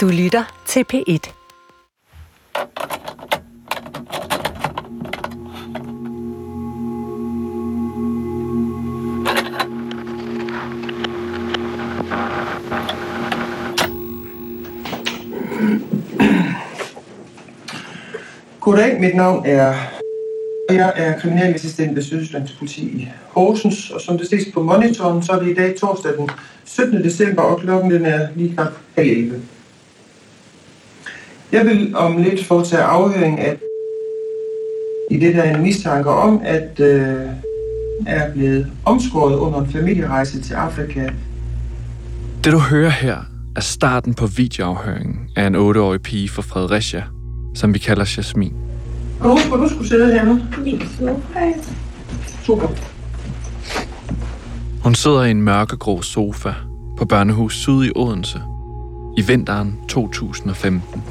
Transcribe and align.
Du 0.00 0.08
lytter 0.08 0.62
til 0.66 0.84
P1. 0.92 1.32
Goddag, 18.60 19.00
mit 19.00 19.16
navn 19.16 19.46
er... 19.46 19.74
Jeg 20.70 20.92
er 20.96 21.18
kriminalassistent 21.18 21.96
ved 21.96 22.02
Sydøstlands 22.02 22.52
politi 22.52 22.80
i 22.80 23.08
Horsens, 23.28 23.90
og 23.90 24.00
som 24.00 24.18
det 24.18 24.26
ses 24.26 24.52
på 24.54 24.62
monitoren, 24.62 25.22
så 25.22 25.32
er 25.32 25.38
det 25.38 25.50
i 25.50 25.54
dag 25.54 25.76
torsdag 25.78 26.12
den 26.16 26.30
17. 26.64 27.04
december, 27.04 27.42
og 27.42 27.60
klokken 27.60 27.90
den 27.90 28.06
er 28.06 28.28
lige 28.36 28.54
knap 28.54 28.72
halv 28.96 29.10
11. 29.10 29.42
Jeg 31.52 31.66
vil 31.66 31.96
om 31.96 32.16
lidt 32.16 32.44
foretage 32.44 32.82
afhøring 32.82 33.40
af 33.40 33.56
i 35.10 35.18
det 35.18 35.34
der 35.34 35.42
er 35.42 35.56
en 35.56 35.62
mistanke 35.62 36.10
om, 36.10 36.40
at 36.44 36.80
øh, 36.80 37.26
er 38.06 38.32
blevet 38.32 38.66
omskåret 38.84 39.36
under 39.36 39.60
en 39.60 39.70
familierejse 39.72 40.42
til 40.42 40.54
Afrika. 40.54 41.10
Det 42.44 42.52
du 42.52 42.58
hører 42.58 42.90
her 42.90 43.16
er 43.56 43.60
starten 43.60 44.14
på 44.14 44.26
videoafhøringen 44.26 45.30
af 45.36 45.46
en 45.46 45.56
8-årig 45.56 46.02
pige 46.02 46.28
fra 46.28 46.42
Fredericia, 46.42 47.04
som 47.54 47.74
vi 47.74 47.78
kalder 47.78 48.14
Jasmin. 48.16 48.54
Kan 49.20 49.30
du 49.30 49.34
huske, 49.34 49.48
hvor 49.48 49.56
du 49.56 49.68
skulle 49.68 49.88
sidde 49.88 50.18
henne? 50.18 50.48
Super. 52.42 52.68
Hun 54.82 54.94
sidder 54.94 55.22
i 55.22 55.30
en 55.30 55.42
mørkegrå 55.42 56.02
sofa 56.02 56.52
på 56.98 57.04
Børnehus 57.04 57.54
Syd 57.54 57.84
i 57.84 57.90
Odense 57.96 58.42
i 59.18 59.22
vinteren 59.22 59.78
2015. 59.88 61.02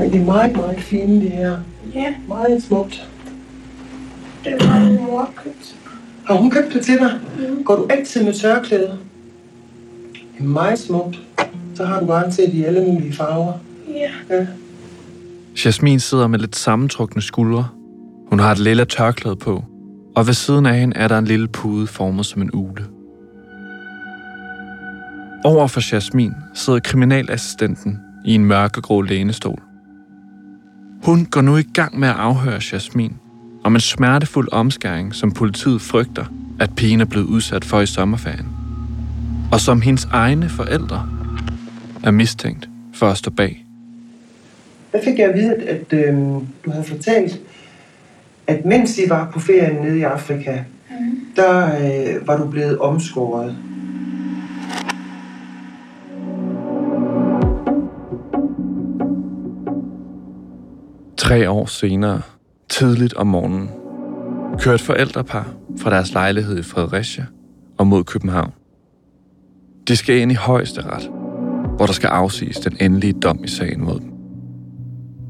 Så 0.00 0.06
det 0.12 0.20
er 0.20 0.24
meget, 0.24 0.56
meget 0.56 0.80
fint, 0.80 1.22
det 1.22 1.30
her. 1.30 1.58
Ja, 1.94 2.14
Meget 2.28 2.62
smukt. 2.62 3.08
det 4.44 4.52
var 4.60 4.80
min 4.84 4.96
mor 4.96 5.30
købt. 5.36 5.76
Har 6.24 6.34
hun 6.34 6.50
købt 6.50 6.74
det 6.74 6.82
til 6.84 6.98
dig? 6.98 7.18
Går 7.64 7.76
du 7.76 7.86
altid 7.90 8.24
med 8.24 8.32
tørklæde? 8.32 8.98
Det 10.12 10.40
er 10.40 10.42
meget 10.48 10.78
smukt. 10.78 11.20
Så 11.74 11.84
har 11.84 12.00
du 12.00 12.06
garanteret 12.06 12.54
i 12.54 12.64
alle 12.64 12.80
mulige 12.92 13.12
farver. 13.12 13.52
Ja, 13.88 14.36
Ja. 14.36 14.46
Jasmin 15.64 16.00
sidder 16.00 16.26
med 16.26 16.38
lidt 16.38 16.56
sammentrukne 16.56 17.22
skuldre. 17.22 17.68
Hun 18.30 18.38
har 18.38 18.52
et 18.52 18.58
lille 18.58 18.84
tørklæde 18.84 19.36
på, 19.36 19.64
og 20.16 20.26
ved 20.26 20.34
siden 20.34 20.66
af 20.66 20.80
hende 20.80 20.96
er 20.96 21.08
der 21.08 21.18
en 21.18 21.24
lille 21.24 21.48
pude 21.48 21.86
formet 21.86 22.26
som 22.26 22.42
en 22.42 22.50
ule. 22.52 22.84
Over 25.44 25.66
for 25.66 25.94
Jasmin 25.94 26.32
sidder 26.54 26.80
kriminalassistenten 26.80 27.98
i 28.24 28.34
en 28.34 28.44
mørkegrå 28.44 29.00
lænestol. 29.02 29.62
Hun 31.02 31.24
går 31.24 31.40
nu 31.40 31.56
i 31.56 31.62
gang 31.62 31.98
med 31.98 32.08
at 32.08 32.14
afhøre 32.14 32.60
Jasmin 32.72 33.12
om 33.64 33.74
en 33.74 33.80
smertefuld 33.80 34.48
omskæring, 34.52 35.14
som 35.14 35.32
politiet 35.32 35.82
frygter, 35.82 36.24
at 36.60 36.70
pigen 36.76 37.00
er 37.00 37.04
blevet 37.04 37.26
udsat 37.26 37.64
for 37.64 37.80
i 37.80 37.86
sommerferien. 37.86 38.46
Og 39.52 39.60
som 39.60 39.80
hendes 39.80 40.04
egne 40.04 40.48
forældre 40.48 41.08
er 42.04 42.10
mistænkt 42.10 42.68
for 42.94 43.06
at 43.08 43.16
stå 43.16 43.30
bag. 43.30 43.64
Der 44.92 44.98
fik 45.04 45.18
jeg 45.18 45.28
at 45.28 45.36
vide, 45.36 45.54
at, 45.54 45.62
at 45.62 46.08
øh, 46.08 46.14
du 46.64 46.70
havde 46.70 46.84
fortalt, 46.84 47.40
at 48.46 48.64
mens 48.64 48.98
I 48.98 49.08
var 49.08 49.30
på 49.32 49.40
ferien 49.40 49.82
nede 49.82 49.98
i 49.98 50.02
Afrika, 50.02 50.58
der 51.36 51.66
øh, 51.66 52.28
var 52.28 52.36
du 52.36 52.50
blevet 52.50 52.78
omskåret. 52.78 53.56
Tre 61.30 61.50
år 61.50 61.66
senere, 61.66 62.22
tidligt 62.68 63.14
om 63.14 63.26
morgenen, 63.26 63.70
kørte 64.58 64.74
et 64.74 64.80
forældrepar 64.80 65.48
fra 65.80 65.90
deres 65.90 66.12
lejlighed 66.12 66.58
i 66.58 66.62
Fredericia 66.62 67.26
og 67.78 67.86
mod 67.86 68.04
København. 68.04 68.52
De 69.88 69.96
skal 69.96 70.16
ind 70.16 70.32
i 70.32 70.34
højesteret, 70.34 71.10
hvor 71.76 71.86
der 71.86 71.92
skal 71.92 72.08
afsiges 72.08 72.56
den 72.56 72.76
endelige 72.80 73.12
dom 73.12 73.44
i 73.44 73.48
sagen 73.48 73.84
mod 73.84 74.00
dem. 74.00 74.12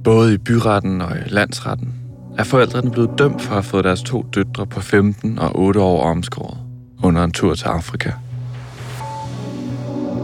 Både 0.05 0.35
i 0.35 0.39
byretten 0.39 1.01
og 1.01 1.11
i 1.27 1.29
landsretten 1.29 1.95
er 2.39 2.45
forældrene 2.45 2.91
blevet 2.91 3.11
dømt 3.19 3.43
for 3.43 3.51
at 3.51 3.57
have 3.57 3.63
fået 3.63 3.85
deres 3.85 4.03
to 4.03 4.23
døtre 4.35 4.67
på 4.67 4.81
15 4.81 5.39
og 5.39 5.51
8 5.55 5.81
år 5.81 6.03
omskåret 6.03 6.59
under 7.05 7.25
en 7.25 7.33
tur 7.33 7.55
til 7.55 7.67
Afrika. 7.67 8.11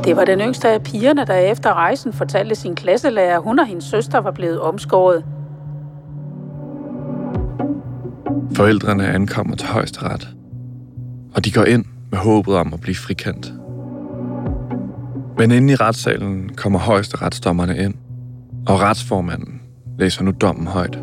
Det 0.05 0.17
var 0.17 0.25
den 0.25 0.41
yngste 0.41 0.69
af 0.69 0.83
pigerne, 0.83 1.25
der 1.27 1.35
efter 1.35 1.75
rejsen 1.75 2.13
fortalte 2.13 2.55
sin 2.55 2.75
klasselærer, 2.75 3.37
at 3.37 3.43
hun 3.43 3.59
og 3.59 3.67
hendes 3.67 3.85
søster 3.85 4.19
var 4.19 4.31
blevet 4.31 4.61
omskåret. 4.61 5.25
Forældrene 8.55 9.09
ankommer 9.09 9.57
til 9.57 9.69
højesteret, 9.69 10.29
og 11.35 11.45
de 11.45 11.53
går 11.53 11.65
ind 11.65 11.85
med 12.11 12.19
håbet 12.19 12.55
om 12.55 12.73
at 12.73 12.81
blive 12.81 12.95
frikendt. 12.95 13.53
Men 15.39 15.51
inde 15.51 15.73
i 15.73 15.77
retssalen 15.77 16.51
kommer 16.57 16.79
højesteretsdommerne 16.79 17.79
ind, 17.79 17.95
og 18.67 18.81
retsformanden 18.81 19.61
læser 19.99 20.23
nu 20.23 20.31
dommen 20.31 20.67
højt. 20.67 20.99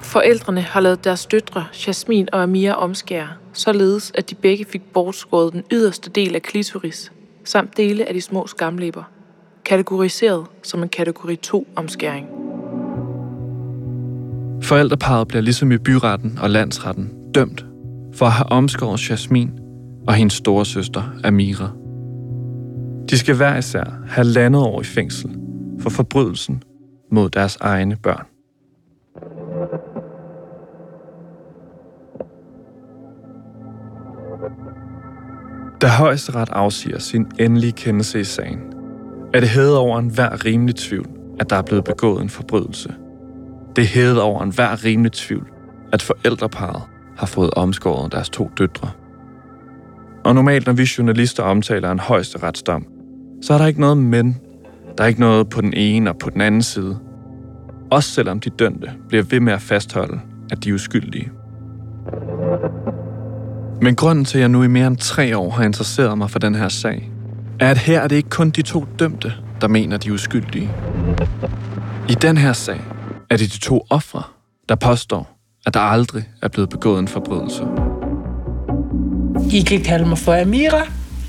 Forældrene 0.00 0.60
har 0.60 0.80
lavet 0.80 1.04
deres 1.04 1.26
døtre, 1.26 1.66
Jasmin 1.86 2.28
og 2.32 2.42
Amira, 2.42 2.74
omskære, 2.74 3.28
således 3.52 4.12
at 4.14 4.30
de 4.30 4.34
begge 4.34 4.64
fik 4.64 4.82
bortskåret 4.92 5.52
den 5.52 5.62
yderste 5.72 6.10
del 6.10 6.34
af 6.34 6.42
klitoris, 6.42 7.12
samt 7.44 7.76
dele 7.76 8.08
af 8.08 8.14
de 8.14 8.20
små 8.20 8.46
skamlæber, 8.46 9.02
kategoriseret 9.64 10.46
som 10.62 10.82
en 10.82 10.88
kategori 10.88 11.36
2 11.36 11.66
omskæring. 11.76 12.35
Forældreparet 14.62 15.28
bliver 15.28 15.42
ligesom 15.42 15.72
i 15.72 15.78
byretten 15.78 16.38
og 16.42 16.50
landsretten 16.50 17.12
dømt 17.34 17.66
for 18.14 18.26
at 18.26 18.32
have 18.32 18.52
omskåret 18.52 19.10
Jasmin 19.10 19.50
og 20.06 20.14
hendes 20.14 20.34
store 20.34 20.64
søster 20.64 21.02
Amira. 21.24 21.70
De 23.10 23.18
skal 23.18 23.34
hver 23.36 23.56
især 23.56 23.84
have 24.06 24.24
landet 24.26 24.62
år 24.62 24.80
i 24.80 24.84
fængsel 24.84 25.30
for 25.80 25.90
forbrydelsen 25.90 26.62
mod 27.12 27.30
deres 27.30 27.56
egne 27.60 27.96
børn. 27.96 28.26
Da 35.80 35.86
højesteret 35.86 36.48
afsiger 36.52 36.98
sin 36.98 37.26
endelige 37.38 37.72
kendelse 37.72 38.20
i 38.20 38.24
sagen, 38.24 38.60
er 39.34 39.40
det 39.40 39.48
hævet 39.48 39.76
over 39.76 39.98
en 39.98 40.08
hver 40.08 40.44
rimelig 40.44 40.74
tvivl, 40.74 41.08
at 41.40 41.50
der 41.50 41.56
er 41.56 41.62
blevet 41.62 41.84
begået 41.84 42.22
en 42.22 42.28
forbrydelse. 42.28 42.94
Det 43.76 43.96
er 43.96 44.20
over 44.20 44.42
en 44.42 44.50
hver 44.50 44.84
rimelig 44.84 45.12
tvivl, 45.12 45.46
at 45.92 46.02
forældreparet 46.02 46.82
har 47.16 47.26
fået 47.26 47.50
omskåret 47.50 48.12
deres 48.12 48.30
to 48.30 48.50
døtre. 48.58 48.90
Og 50.24 50.34
normalt, 50.34 50.66
når 50.66 50.72
vi 50.72 50.88
journalister 50.98 51.42
omtaler 51.42 51.90
en 51.90 51.98
højesteretsdom, 51.98 52.86
så 53.42 53.54
er 53.54 53.58
der 53.58 53.66
ikke 53.66 53.80
noget 53.80 53.96
men. 53.96 54.36
Der 54.98 55.04
er 55.04 55.08
ikke 55.08 55.20
noget 55.20 55.48
på 55.48 55.60
den 55.60 55.74
ene 55.74 56.10
og 56.10 56.18
på 56.18 56.30
den 56.30 56.40
anden 56.40 56.62
side. 56.62 56.98
Også 57.90 58.10
selvom 58.10 58.40
de 58.40 58.50
dømte 58.50 58.90
bliver 59.08 59.24
ved 59.24 59.40
med 59.40 59.52
at 59.52 59.60
fastholde, 59.60 60.20
at 60.50 60.64
de 60.64 60.70
er 60.70 60.74
uskyldige. 60.74 61.30
Men 63.82 63.94
grunden 63.94 64.24
til, 64.24 64.38
at 64.38 64.40
jeg 64.40 64.48
nu 64.48 64.62
i 64.62 64.68
mere 64.68 64.86
end 64.86 64.96
tre 64.96 65.38
år 65.38 65.50
har 65.50 65.64
interesseret 65.64 66.18
mig 66.18 66.30
for 66.30 66.38
den 66.38 66.54
her 66.54 66.68
sag, 66.68 67.10
er, 67.60 67.70
at 67.70 67.78
her 67.78 68.00
er 68.00 68.08
det 68.08 68.16
ikke 68.16 68.30
kun 68.30 68.50
de 68.50 68.62
to 68.62 68.86
dømte, 68.98 69.32
der 69.60 69.68
mener, 69.68 69.96
de 69.96 70.08
er 70.08 70.12
uskyldige. 70.12 70.70
I 72.08 72.14
den 72.14 72.36
her 72.36 72.52
sag 72.52 72.80
er 73.30 73.36
det 73.36 73.52
de 73.52 73.58
to 73.58 73.86
ofre, 73.90 74.22
der 74.68 74.74
påstår, 74.74 75.38
at 75.66 75.74
der 75.74 75.80
aldrig 75.80 76.24
er 76.42 76.48
blevet 76.48 76.70
begået 76.70 76.98
en 76.98 77.08
forbrydelse. 77.08 77.62
I 79.52 79.60
kan 79.60 79.82
kalde 79.82 80.08
mig 80.08 80.18
for 80.18 80.40
Amira. 80.40 80.82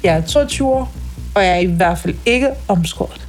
Jeg 0.03 0.17
er 0.17 0.21
22 0.21 0.67
år, 0.67 0.93
og 1.35 1.43
jeg 1.43 1.51
er 1.51 1.59
i 1.59 1.65
hvert 1.65 1.97
fald 1.97 2.15
ikke 2.25 2.49
omskåret. 2.67 3.27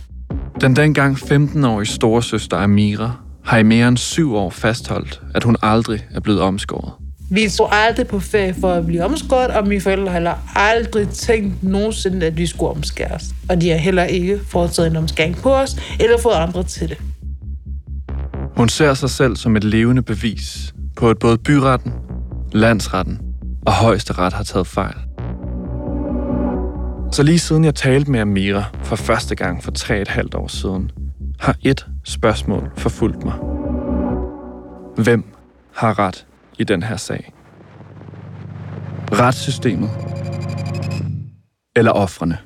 Den 0.60 0.76
dengang 0.76 1.16
15-årige 1.16 1.87
storesøster 1.87 2.56
Amira 2.56 3.12
har 3.44 3.58
i 3.58 3.62
mere 3.62 3.88
end 3.88 3.96
syv 3.96 4.34
år 4.34 4.50
fastholdt, 4.50 5.22
at 5.34 5.44
hun 5.44 5.56
aldrig 5.62 6.06
er 6.10 6.20
blevet 6.20 6.40
omskåret. 6.40 6.93
Vi 7.31 7.48
tog 7.48 7.75
aldrig 7.75 8.06
på 8.06 8.20
ferie 8.20 8.54
for 8.60 8.72
at 8.72 8.87
blive 8.87 9.04
omskåret, 9.04 9.50
og 9.50 9.66
mine 9.66 9.81
forældre 9.81 10.06
har 10.06 10.12
heller 10.12 10.34
aldrig 10.56 11.08
tænkt 11.08 11.62
nogensinde, 11.62 12.26
at 12.26 12.37
vi 12.37 12.46
skulle 12.46 12.70
omskæres. 12.70 13.25
Og 13.48 13.60
de 13.60 13.70
har 13.70 13.76
heller 13.76 14.04
ikke 14.04 14.40
foretaget 14.48 14.90
en 14.90 14.96
omskæring 14.96 15.37
på 15.37 15.54
os, 15.54 15.76
eller 16.00 16.19
fået 16.22 16.34
andre 16.34 16.62
til 16.62 16.88
det. 16.88 16.98
Hun 18.58 18.69
ser 18.69 18.94
sig 18.94 19.10
selv 19.10 19.37
som 19.37 19.56
et 19.56 19.64
levende 19.64 20.02
bevis 20.02 20.75
på, 20.96 21.10
at 21.10 21.19
både 21.19 21.38
byretten, 21.38 21.93
landsretten 22.52 23.19
og 23.66 23.72
højesteret 23.72 24.32
har 24.32 24.44
taget 24.44 24.66
fejl. 24.66 24.96
Så 27.12 27.22
lige 27.22 27.38
siden 27.38 27.64
jeg 27.64 27.75
talte 27.75 28.10
med 28.10 28.20
Amira 28.20 28.64
for 28.82 28.96
første 28.96 29.34
gang 29.34 29.64
for 29.64 29.70
tre 29.70 30.00
et 30.00 30.08
halvt 30.08 30.34
år 30.34 30.46
siden, 30.46 30.90
har 31.40 31.56
et 31.62 31.87
spørgsmål 32.05 32.70
forfulgt 32.76 33.25
mig. 33.25 33.34
Hvem 35.05 35.25
har 35.75 35.99
ret 35.99 36.26
i 36.58 36.64
den 36.64 36.82
her 36.82 36.96
sag? 36.96 37.32
Retssystemet 39.12 39.90
eller 41.76 41.93
offrene? 41.93 42.38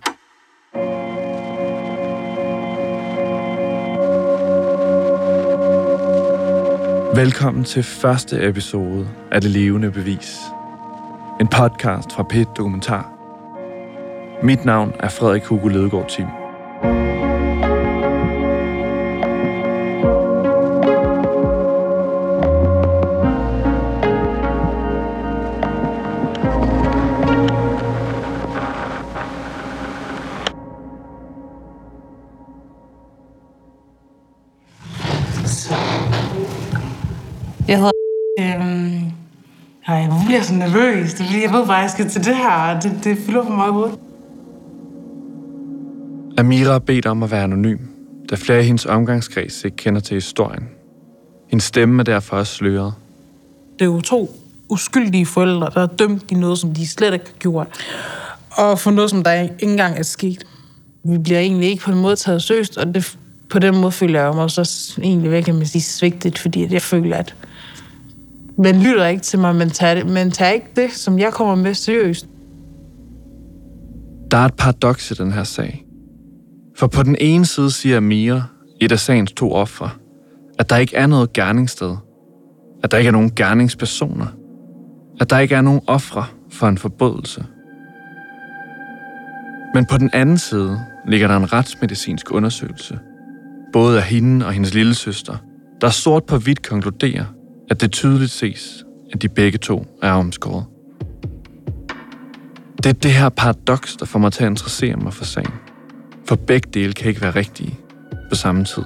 Velkommen 7.22 7.64
til 7.64 7.82
første 7.82 8.48
episode 8.48 9.08
af 9.30 9.40
Det 9.40 9.50
Levende 9.50 9.90
Bevis. 9.90 10.38
En 11.40 11.48
podcast 11.48 12.12
fra 12.12 12.22
Pet 12.22 12.48
Dokumentar. 12.56 13.12
Mit 14.42 14.64
navn 14.64 14.92
er 15.00 15.08
Frederik 15.08 15.44
Hugo 15.44 15.68
Ledegaard 15.68 16.08
Thiem. 16.08 16.28
Bliver 40.32 40.40
jeg 40.40 40.46
så 40.46 40.54
nervøs. 40.54 41.14
Det 41.14 41.20
er 41.20 41.24
fordi, 41.24 41.42
jeg 41.42 41.52
ved 41.52 41.66
bare, 41.66 41.76
at 41.76 41.82
jeg 41.82 41.90
skal 41.90 42.08
til 42.08 42.24
det 42.24 42.36
her. 42.36 42.80
Det, 42.80 43.04
det 43.04 43.18
fylder 43.18 43.44
for 43.44 43.54
meget 43.54 43.72
hovedet. 43.72 43.98
Amira 46.38 46.72
har 46.72 46.78
bedt 46.78 47.06
om 47.06 47.22
at 47.22 47.30
være 47.30 47.42
anonym, 47.42 47.78
da 48.30 48.34
flere 48.34 48.58
af 48.58 48.64
hendes 48.64 48.86
omgangskreds 48.86 49.64
ikke 49.64 49.76
kender 49.76 50.00
til 50.00 50.14
historien. 50.14 50.68
Hendes 51.50 51.64
stemme 51.64 52.00
er 52.00 52.04
derfor 52.04 52.36
også 52.36 52.54
sløret. 52.54 52.94
Det 53.78 53.82
er 53.82 53.84
jo 53.84 54.00
to 54.00 54.30
uskyldige 54.68 55.26
forældre, 55.26 55.70
der 55.74 55.82
er 55.82 55.86
dømt 55.86 56.30
i 56.30 56.34
noget, 56.34 56.58
som 56.58 56.74
de 56.74 56.88
slet 56.88 57.12
ikke 57.12 57.26
har 57.26 57.38
gjort. 57.38 57.68
Og 58.50 58.78
for 58.78 58.90
noget, 58.90 59.10
som 59.10 59.24
der 59.24 59.32
ikke 59.32 59.54
engang 59.58 59.98
er 59.98 60.02
sket. 60.02 60.44
Vi 61.04 61.18
bliver 61.18 61.38
egentlig 61.38 61.70
ikke 61.70 61.82
på 61.82 61.90
en 61.90 61.98
måde 61.98 62.16
taget 62.16 62.42
seriøst, 62.42 62.78
og 62.78 62.94
det, 62.94 63.18
på 63.50 63.58
den 63.58 63.76
måde 63.76 63.92
føler 63.92 64.22
jeg 64.22 64.34
mig 64.34 64.50
så 64.50 64.94
egentlig 65.02 65.30
væk, 65.30 65.42
kan 65.42 65.54
man 65.54 65.66
sige, 65.66 65.82
svigtet, 65.82 66.38
fordi 66.38 66.64
at 66.64 66.72
jeg 66.72 66.82
føler, 66.82 67.16
at 67.16 67.34
man 68.58 68.76
lytter 68.76 69.06
ikke 69.06 69.22
til 69.22 69.38
mig, 69.38 69.56
men 69.56 69.70
tager, 69.70 69.94
det, 69.94 70.10
man 70.10 70.30
tager 70.30 70.52
ikke 70.52 70.70
det, 70.76 70.92
som 70.92 71.18
jeg 71.18 71.32
kommer 71.32 71.54
med 71.54 71.74
seriøst. 71.74 72.26
Der 74.30 74.36
er 74.36 74.44
et 74.44 74.54
paradoks 74.54 75.10
i 75.10 75.14
den 75.14 75.32
her 75.32 75.44
sag. 75.44 75.84
For 76.76 76.86
på 76.86 77.02
den 77.02 77.16
ene 77.20 77.46
side 77.46 77.70
siger 77.70 78.00
Mia, 78.00 78.42
et 78.80 78.92
af 78.92 78.98
sagens 78.98 79.32
to 79.32 79.52
ofre, 79.52 79.90
at 80.58 80.70
der 80.70 80.76
ikke 80.76 80.96
er 80.96 81.06
noget 81.06 81.32
gerningssted. 81.32 81.96
At 82.82 82.90
der 82.90 82.98
ikke 82.98 83.08
er 83.08 83.12
nogen 83.12 83.30
gerningspersoner. 83.36 84.26
At 85.20 85.30
der 85.30 85.38
ikke 85.38 85.54
er 85.54 85.62
nogen 85.62 85.80
ofre 85.86 86.24
for 86.50 86.66
en 86.68 86.78
forbrydelse. 86.78 87.44
Men 89.74 89.86
på 89.86 89.98
den 89.98 90.10
anden 90.12 90.38
side 90.38 90.80
ligger 91.08 91.28
der 91.28 91.36
en 91.36 91.52
retsmedicinsk 91.52 92.30
undersøgelse, 92.30 92.98
både 93.72 93.96
af 93.96 94.04
hende 94.04 94.46
og 94.46 94.52
hendes 94.52 94.74
lille 94.74 94.94
søster, 94.94 95.36
der 95.80 95.90
sort 95.90 96.24
på 96.24 96.36
hvidt 96.36 96.68
konkluderer, 96.68 97.24
at 97.70 97.80
det 97.80 97.92
tydeligt 97.92 98.30
ses, 98.30 98.84
at 99.12 99.22
de 99.22 99.28
begge 99.28 99.58
to 99.58 99.98
er 100.02 100.12
omskåret. 100.12 100.64
Det 102.76 102.86
er 102.86 102.92
det 102.92 103.12
her 103.12 103.28
paradoks, 103.28 103.96
der 103.96 104.06
får 104.06 104.18
mig 104.18 104.32
til 104.32 104.44
at 104.44 104.50
interessere 104.50 104.96
mig 104.96 105.12
for 105.12 105.24
sagen. 105.24 105.52
For 106.28 106.36
begge 106.36 106.70
dele 106.74 106.92
kan 106.92 107.08
ikke 107.08 107.20
være 107.20 107.34
rigtige 107.34 107.78
på 108.28 108.34
samme 108.34 108.64
tid. 108.64 108.82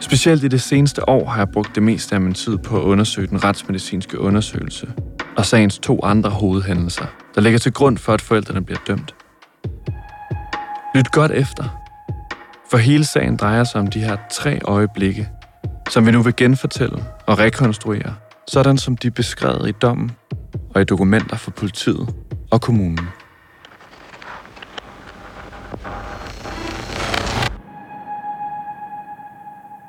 Specielt 0.00 0.44
i 0.44 0.48
det 0.48 0.60
seneste 0.60 1.08
år 1.08 1.28
har 1.28 1.38
jeg 1.38 1.48
brugt 1.48 1.74
det 1.74 1.82
meste 1.82 2.14
af 2.14 2.20
min 2.20 2.34
tid 2.34 2.58
på 2.58 2.80
at 2.80 2.82
undersøge 2.82 3.26
den 3.26 3.44
retsmedicinske 3.44 4.20
undersøgelse 4.20 4.92
og 5.36 5.46
sagens 5.46 5.78
to 5.78 6.00
andre 6.02 6.30
hovedhændelser, 6.30 7.06
der 7.34 7.40
ligger 7.40 7.58
til 7.58 7.72
grund 7.72 7.98
for, 7.98 8.12
at 8.12 8.20
forældrene 8.20 8.64
bliver 8.64 8.80
dømt. 8.86 9.14
Lyt 10.94 11.10
godt 11.12 11.30
efter, 11.30 11.80
for 12.70 12.76
hele 12.76 13.04
sagen 13.04 13.36
drejer 13.36 13.64
sig 13.64 13.80
om 13.80 13.86
de 13.86 14.00
her 14.00 14.16
tre 14.30 14.58
øjeblikke, 14.64 15.28
som 15.90 16.06
vi 16.06 16.10
nu 16.10 16.22
vil 16.22 16.36
genfortælle 16.36 17.04
og 17.26 17.38
rekonstruere, 17.38 18.14
sådan 18.48 18.78
som 18.78 18.96
de 18.96 19.06
er 19.06 19.10
beskrevet 19.10 19.68
i 19.68 19.72
dommen 19.72 20.12
og 20.74 20.80
i 20.80 20.84
dokumenter 20.84 21.36
fra 21.36 21.50
politiet 21.50 22.14
og 22.50 22.60
kommunen. 22.60 23.08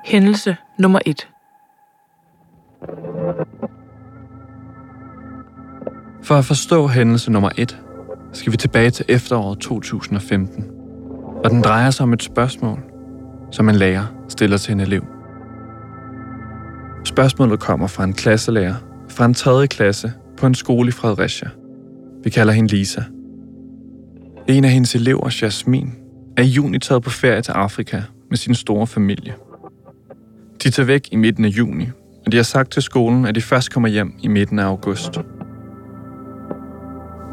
Hændelse 0.05 0.57
nummer 0.77 0.99
1. 1.05 1.27
For 6.23 6.35
at 6.35 6.45
forstå 6.45 6.87
hændelse 6.87 7.31
nummer 7.31 7.49
1, 7.57 7.77
skal 8.33 8.51
vi 8.51 8.57
tilbage 8.57 8.89
til 8.89 9.05
efteråret 9.09 9.59
2015. 9.59 10.71
Og 11.43 11.49
den 11.49 11.61
drejer 11.61 11.91
sig 11.91 12.03
om 12.03 12.13
et 12.13 12.23
spørgsmål, 12.23 12.83
som 13.51 13.69
en 13.69 13.75
lærer 13.75 14.05
stiller 14.29 14.57
til 14.57 14.71
en 14.71 14.79
elev. 14.79 15.20
Spørgsmålet 17.03 17.59
kommer 17.59 17.87
fra 17.87 18.03
en 18.03 18.13
klasselærer 18.13 18.75
fra 19.09 19.25
en 19.25 19.33
3. 19.33 19.67
klasse 19.67 20.13
på 20.37 20.45
en 20.45 20.55
skole 20.55 20.87
i 20.87 20.91
Fredericia. 20.91 21.49
Vi 22.23 22.29
kalder 22.29 22.53
hende 22.53 22.75
Lisa. 22.75 23.01
En 24.47 24.63
af 24.63 24.71
hendes 24.71 24.95
elever, 24.95 25.37
Jasmin, 25.41 25.95
er 26.37 26.43
i 26.43 26.47
juni 26.47 26.79
taget 26.79 27.03
på 27.03 27.09
ferie 27.09 27.41
til 27.41 27.51
Afrika 27.51 28.01
med 28.29 28.37
sin 28.37 28.55
store 28.55 28.87
familie. 28.87 29.33
De 30.63 30.69
tager 30.69 30.87
væk 30.87 31.07
i 31.11 31.15
midten 31.15 31.45
af 31.45 31.49
juni, 31.49 31.89
og 32.25 32.31
de 32.31 32.37
har 32.37 32.43
sagt 32.43 32.71
til 32.71 32.81
skolen, 32.81 33.25
at 33.25 33.35
de 33.35 33.41
først 33.41 33.73
kommer 33.73 33.89
hjem 33.89 34.13
i 34.21 34.27
midten 34.27 34.59
af 34.59 34.65
august. 34.65 35.19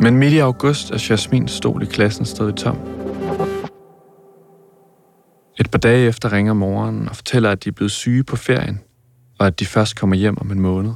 Men 0.00 0.17
midt 0.17 0.32
i 0.32 0.38
august 0.38 0.91
er 0.91 1.06
Jasmins 1.11 1.53
stol 1.53 1.82
i 1.82 1.87
klassen 1.87 2.25
stadig 2.25 2.56
tom. 2.56 2.79
Et 5.61 5.71
par 5.71 5.79
dage 5.79 6.09
efter 6.09 6.32
ringer 6.32 6.53
moren 6.53 7.09
og 7.09 7.17
fortæller, 7.17 7.50
at 7.50 7.64
de 7.64 7.69
er 7.69 7.73
blevet 7.73 7.93
syge 7.93 8.25
på 8.25 8.37
ferien, 8.37 8.81
og 9.38 9.46
at 9.46 9.61
de 9.61 9.67
først 9.67 9.96
kommer 9.96 10.17
hjem 10.17 10.38
om 10.40 10.50
en 10.50 10.61
måned. 10.61 10.93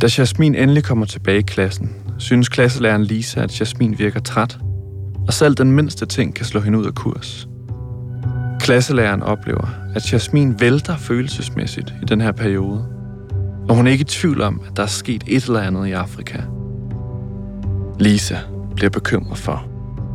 Da 0.00 0.08
Jasmin 0.18 0.54
endelig 0.54 0.84
kommer 0.84 1.06
tilbage 1.06 1.38
i 1.38 1.42
klassen, 1.42 1.96
synes 2.18 2.48
klasselæreren 2.48 3.04
Lisa, 3.04 3.40
at 3.40 3.60
Jasmin 3.60 3.98
virker 3.98 4.20
træt, 4.20 4.58
og 5.26 5.32
selv 5.32 5.54
den 5.54 5.72
mindste 5.72 6.06
ting 6.06 6.34
kan 6.34 6.46
slå 6.46 6.60
hende 6.60 6.78
ud 6.78 6.86
af 6.86 6.94
kurs. 6.94 7.48
Klasselæreren 8.60 9.22
oplever, 9.22 9.68
at 9.94 10.12
Jasmin 10.12 10.60
vælter 10.60 10.96
følelsesmæssigt 10.96 11.94
i 12.02 12.04
den 12.04 12.20
her 12.20 12.32
periode, 12.32 12.86
og 13.68 13.76
hun 13.76 13.86
er 13.86 13.90
ikke 13.90 14.02
i 14.02 14.04
tvivl 14.04 14.42
om, 14.42 14.60
at 14.70 14.76
der 14.76 14.82
er 14.82 14.86
sket 14.86 15.24
et 15.26 15.44
eller 15.44 15.60
andet 15.60 15.86
i 15.86 15.92
Afrika. 15.92 16.38
Lisa 17.98 18.36
bliver 18.76 18.90
bekymret 18.90 19.38
for, 19.38 19.64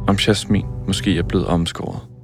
om 0.07 0.15
Jasmin 0.27 0.65
måske 0.87 1.17
er 1.17 1.23
blevet 1.23 1.47
omskåret. 1.47 2.14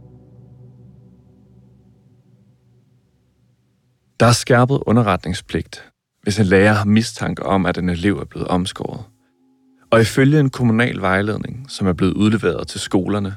Der 4.22 4.28
er 4.28 4.32
skærpet 4.32 4.80
underretningspligt, 4.86 5.84
hvis 6.24 6.40
en 6.40 6.46
lærer 6.46 6.74
har 6.74 6.86
mistanke 6.86 7.46
om, 7.46 7.66
at 7.66 7.78
en 7.78 7.90
elev 7.90 8.18
er 8.18 8.26
blevet 8.26 8.48
omskåret. 8.48 9.04
Og 9.92 10.02
ifølge 10.02 10.40
en 10.40 10.50
kommunal 10.50 11.02
vejledning, 11.02 11.66
som 11.70 11.88
er 11.88 11.94
blevet 11.94 12.14
udleveret 12.14 12.68
til 12.68 12.80
skolerne, 12.80 13.36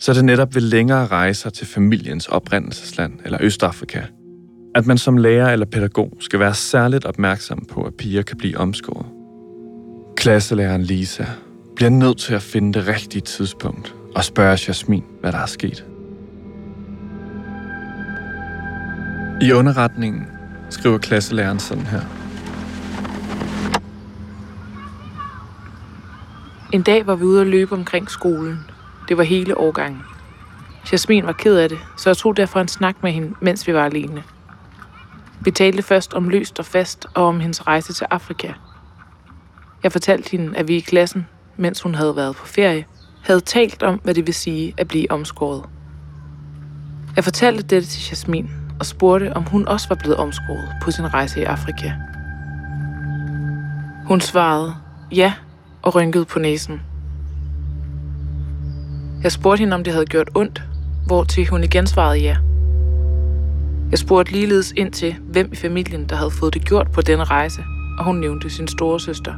så 0.00 0.12
er 0.12 0.14
det 0.14 0.24
netop 0.24 0.54
ved 0.54 0.62
længere 0.62 1.06
rejser 1.06 1.50
til 1.50 1.66
familiens 1.66 2.28
oprindelsesland 2.28 3.12
eller 3.24 3.38
Østafrika, 3.40 4.02
at 4.74 4.86
man 4.86 4.98
som 4.98 5.16
lærer 5.16 5.52
eller 5.52 5.66
pædagog 5.66 6.12
skal 6.20 6.38
være 6.38 6.54
særligt 6.54 7.04
opmærksom 7.04 7.66
på, 7.70 7.82
at 7.82 7.94
piger 7.94 8.22
kan 8.22 8.36
blive 8.36 8.58
omskåret. 8.58 9.06
Klasselæreren 10.16 10.82
Lisa 10.82 11.24
bliver 11.76 11.90
nødt 11.90 12.18
til 12.18 12.34
at 12.34 12.42
finde 12.42 12.78
det 12.78 12.88
rigtige 12.88 13.22
tidspunkt 13.22 13.94
og 14.14 14.24
spørge 14.24 14.58
Jasmin, 14.68 15.04
hvad 15.20 15.32
der 15.32 15.38
er 15.38 15.46
sket. 15.46 15.91
I 19.42 19.52
underretningen 19.52 20.26
skriver 20.70 20.98
klasselæreren 20.98 21.58
sådan 21.58 21.86
her. 21.86 22.00
En 26.72 26.82
dag 26.82 27.06
var 27.06 27.14
vi 27.14 27.24
ude 27.24 27.40
at 27.40 27.46
løbe 27.46 27.74
omkring 27.74 28.10
skolen. 28.10 28.58
Det 29.08 29.16
var 29.16 29.22
hele 29.22 29.58
årgangen. 29.58 30.02
Jasmin 30.92 31.26
var 31.26 31.32
ked 31.32 31.56
af 31.56 31.68
det, 31.68 31.78
så 31.96 32.10
jeg 32.10 32.16
tog 32.16 32.36
derfor 32.36 32.60
en 32.60 32.68
snak 32.68 33.02
med 33.02 33.12
hende, 33.12 33.34
mens 33.40 33.66
vi 33.66 33.74
var 33.74 33.84
alene. 33.84 34.22
Vi 35.40 35.50
talte 35.50 35.82
først 35.82 36.14
om 36.14 36.28
løst 36.28 36.58
og 36.58 36.64
fast 36.64 37.06
og 37.14 37.26
om 37.26 37.40
hendes 37.40 37.66
rejse 37.66 37.92
til 37.92 38.06
Afrika. 38.10 38.52
Jeg 39.82 39.92
fortalte 39.92 40.30
hende, 40.30 40.56
at 40.56 40.68
vi 40.68 40.76
i 40.76 40.80
klassen, 40.80 41.26
mens 41.56 41.80
hun 41.80 41.94
havde 41.94 42.16
været 42.16 42.36
på 42.36 42.46
ferie, 42.46 42.84
havde 43.22 43.40
talt 43.40 43.82
om, 43.82 44.00
hvad 44.04 44.14
det 44.14 44.26
vil 44.26 44.34
sige 44.34 44.74
at 44.78 44.88
blive 44.88 45.10
omskåret. 45.10 45.64
Jeg 47.16 47.24
fortalte 47.24 47.62
dette 47.62 47.88
til 47.88 48.10
Jasmin 48.10 48.61
og 48.82 48.86
spurgte, 48.86 49.36
om 49.36 49.42
hun 49.42 49.68
også 49.68 49.88
var 49.88 49.96
blevet 49.96 50.16
omskåret 50.16 50.68
på 50.82 50.90
sin 50.90 51.14
rejse 51.14 51.40
i 51.40 51.44
Afrika. 51.44 51.92
Hun 54.06 54.20
svarede 54.20 54.74
ja 55.12 55.32
og 55.82 55.94
rynkede 55.94 56.24
på 56.24 56.38
næsen. 56.38 56.80
Jeg 59.22 59.32
spurgte 59.32 59.60
hende, 59.60 59.74
om 59.74 59.84
det 59.84 59.92
havde 59.92 60.06
gjort 60.06 60.30
ondt, 60.34 60.62
hvor 61.06 61.24
til 61.24 61.46
hun 61.46 61.64
igen 61.64 61.86
svarede 61.86 62.18
ja. 62.18 62.36
Jeg 63.90 63.98
spurgte 63.98 64.32
ligeledes 64.32 64.72
ind 64.76 64.92
til, 64.92 65.16
hvem 65.28 65.52
i 65.52 65.56
familien, 65.56 66.06
der 66.08 66.16
havde 66.16 66.30
fået 66.30 66.54
det 66.54 66.64
gjort 66.64 66.90
på 66.92 67.00
denne 67.00 67.24
rejse, 67.24 67.64
og 67.98 68.04
hun 68.04 68.16
nævnte 68.16 68.50
sin 68.50 68.68
store 68.68 69.00
søster. 69.00 69.34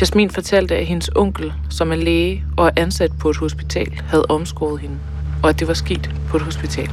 Jasmin 0.00 0.30
fortalte, 0.30 0.76
at 0.76 0.86
hendes 0.86 1.10
onkel, 1.16 1.52
som 1.70 1.92
er 1.92 1.96
læge 1.96 2.44
og 2.56 2.66
er 2.66 2.72
ansat 2.76 3.12
på 3.20 3.30
et 3.30 3.36
hospital, 3.36 4.00
havde 4.08 4.26
omskåret 4.28 4.80
hende, 4.80 4.98
og 5.42 5.48
at 5.48 5.58
det 5.58 5.68
var 5.68 5.74
sket 5.74 6.14
på 6.28 6.36
et 6.36 6.42
hospital. 6.42 6.90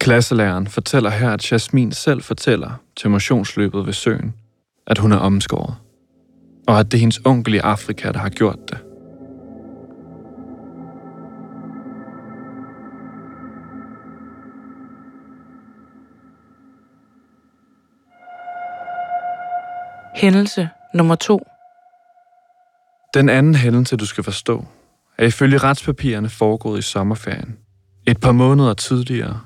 Klasselæreren 0.00 0.66
fortæller 0.66 1.10
her, 1.10 1.30
at 1.30 1.52
Jasmin 1.52 1.92
selv 1.92 2.22
fortæller 2.22 2.70
til 2.96 3.10
motionsløbet 3.10 3.86
ved 3.86 3.92
søen, 3.92 4.34
at 4.86 4.98
hun 4.98 5.12
er 5.12 5.16
omskåret, 5.16 5.74
og 6.68 6.78
at 6.78 6.92
det 6.92 6.98
er 6.98 7.00
hendes 7.00 7.20
onkel 7.24 7.54
i 7.54 7.58
Afrika, 7.58 8.12
der 8.12 8.18
har 8.18 8.28
gjort 8.28 8.58
det. 8.68 8.78
Hændelse 20.16 20.68
nummer 20.94 21.14
to. 21.14 21.46
Den 23.14 23.28
anden 23.28 23.54
hændelse, 23.54 23.96
du 23.96 24.06
skal 24.06 24.24
forstå, 24.24 24.64
er 25.18 25.26
ifølge 25.26 25.58
retspapirerne 25.58 26.28
foregået 26.28 26.78
i 26.78 26.82
sommerferien. 26.82 27.58
Et 28.06 28.20
par 28.20 28.32
måneder 28.32 28.74
tidligere, 28.74 29.40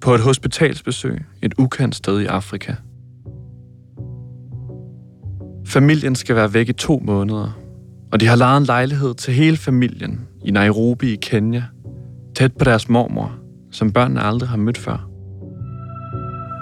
på 0.00 0.14
et 0.14 0.20
hospitalsbesøg 0.20 1.24
et 1.42 1.54
ukendt 1.58 1.94
sted 1.94 2.20
i 2.20 2.26
Afrika. 2.26 2.74
Familien 5.66 6.14
skal 6.14 6.36
være 6.36 6.54
væk 6.54 6.68
i 6.68 6.72
to 6.72 7.02
måneder, 7.04 7.58
og 8.12 8.20
de 8.20 8.26
har 8.26 8.36
lejet 8.36 8.56
en 8.56 8.64
lejlighed 8.64 9.14
til 9.14 9.34
hele 9.34 9.56
familien 9.56 10.28
i 10.44 10.50
Nairobi 10.50 11.12
i 11.12 11.16
Kenya, 11.16 11.62
tæt 12.36 12.52
på 12.56 12.64
deres 12.64 12.88
mormor, 12.88 13.34
som 13.70 13.92
børnene 13.92 14.22
aldrig 14.22 14.48
har 14.48 14.56
mødt 14.56 14.78
før. 14.78 15.08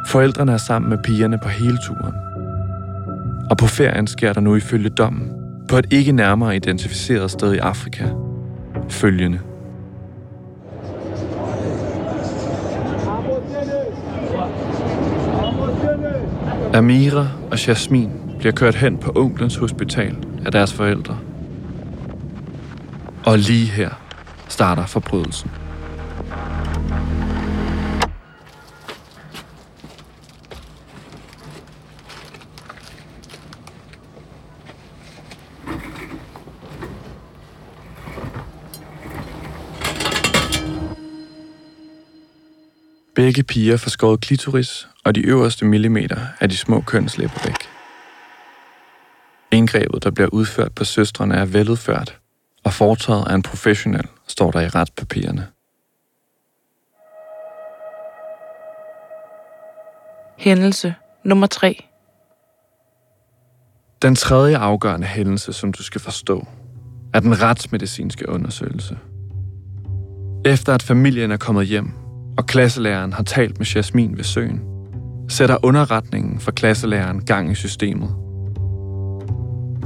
Forældrene 0.06 0.52
er 0.52 0.56
sammen 0.56 0.90
med 0.90 0.98
pigerne 1.04 1.38
på 1.42 1.48
hele 1.48 1.78
turen. 1.86 2.14
Og 3.50 3.56
på 3.56 3.66
ferien 3.66 4.06
sker 4.06 4.32
der 4.32 4.40
nu 4.40 4.56
ifølge 4.56 4.88
dommen, 4.88 5.32
på 5.68 5.76
et 5.76 5.86
ikke 5.90 6.12
nærmere 6.12 6.56
identificeret 6.56 7.30
sted 7.30 7.54
i 7.54 7.58
Afrika, 7.58 8.08
følgende. 8.88 9.38
Amira 16.76 17.28
og 17.50 17.66
Jasmin 17.66 18.10
bliver 18.38 18.52
kørt 18.52 18.74
hen 18.74 18.98
på 18.98 19.12
onklens 19.14 19.56
hospital 19.56 20.16
af 20.44 20.52
deres 20.52 20.72
forældre. 20.72 21.18
Og 23.26 23.38
lige 23.38 23.66
her 23.66 23.90
starter 24.48 24.86
forbrydelsen. 24.86 25.50
Begge 43.16 43.42
piger 43.42 43.76
får 43.76 43.90
skåret 43.90 44.20
klitoris 44.20 44.88
og 45.04 45.14
de 45.14 45.20
øverste 45.20 45.64
millimeter 45.64 46.20
af 46.40 46.48
de 46.48 46.56
små 46.56 46.80
kønslæber 46.80 47.40
væk. 47.44 47.56
Indgrebet, 49.52 50.04
der 50.04 50.10
bliver 50.10 50.28
udført 50.32 50.74
på 50.74 50.84
søstrene, 50.84 51.34
er 51.34 51.44
veludført, 51.44 52.18
og 52.64 52.72
foretaget 52.72 53.28
af 53.28 53.34
en 53.34 53.42
professionel, 53.42 54.06
står 54.26 54.50
der 54.50 54.60
i 54.60 54.68
retspapirerne. 54.68 55.46
Hændelse 60.38 60.94
nummer 61.24 61.46
3. 61.46 61.84
Den 64.02 64.14
tredje 64.14 64.56
afgørende 64.56 65.06
hændelse, 65.06 65.52
som 65.52 65.72
du 65.72 65.82
skal 65.82 66.00
forstå, 66.00 66.46
er 67.14 67.20
den 67.20 67.42
retsmedicinske 67.42 68.28
undersøgelse. 68.28 68.98
Efter 70.44 70.74
at 70.74 70.82
familien 70.82 71.30
er 71.30 71.36
kommet 71.36 71.66
hjem, 71.66 72.05
og 72.36 72.46
klasselæreren 72.46 73.12
har 73.12 73.22
talt 73.22 73.58
med 73.58 73.66
Jasmin 73.66 74.16
ved 74.16 74.24
søen, 74.24 74.60
sætter 75.28 75.56
underretningen 75.62 76.40
for 76.40 76.50
klasselæreren 76.50 77.24
gang 77.24 77.50
i 77.50 77.54
systemet. 77.54 78.10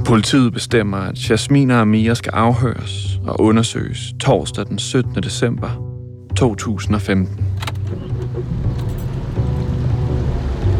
Politiet 0.05 0.53
bestemmer, 0.53 0.97
at 0.97 1.29
Jasmin 1.29 1.71
og 1.71 1.77
Amir 1.77 2.13
skal 2.13 2.31
afhøres 2.31 3.19
og 3.27 3.41
undersøges 3.41 4.13
torsdag 4.19 4.65
den 4.65 4.79
17. 4.79 5.23
december 5.23 5.69
2015. 6.35 7.45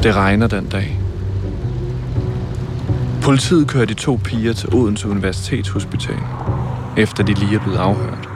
Det 0.04 0.16
regner 0.16 0.48
den 0.48 0.66
dag. 0.66 1.00
Politiet 3.22 3.68
kører 3.68 3.86
de 3.86 3.94
to 3.94 4.20
piger 4.24 4.54
til 4.54 4.76
Odense 4.76 5.10
Universitetshospital, 5.10 6.20
efter 6.98 7.24
de 7.24 7.34
lige 7.34 7.56
er 7.56 7.64
blevet 7.64 7.78
afhørt. 7.78 8.31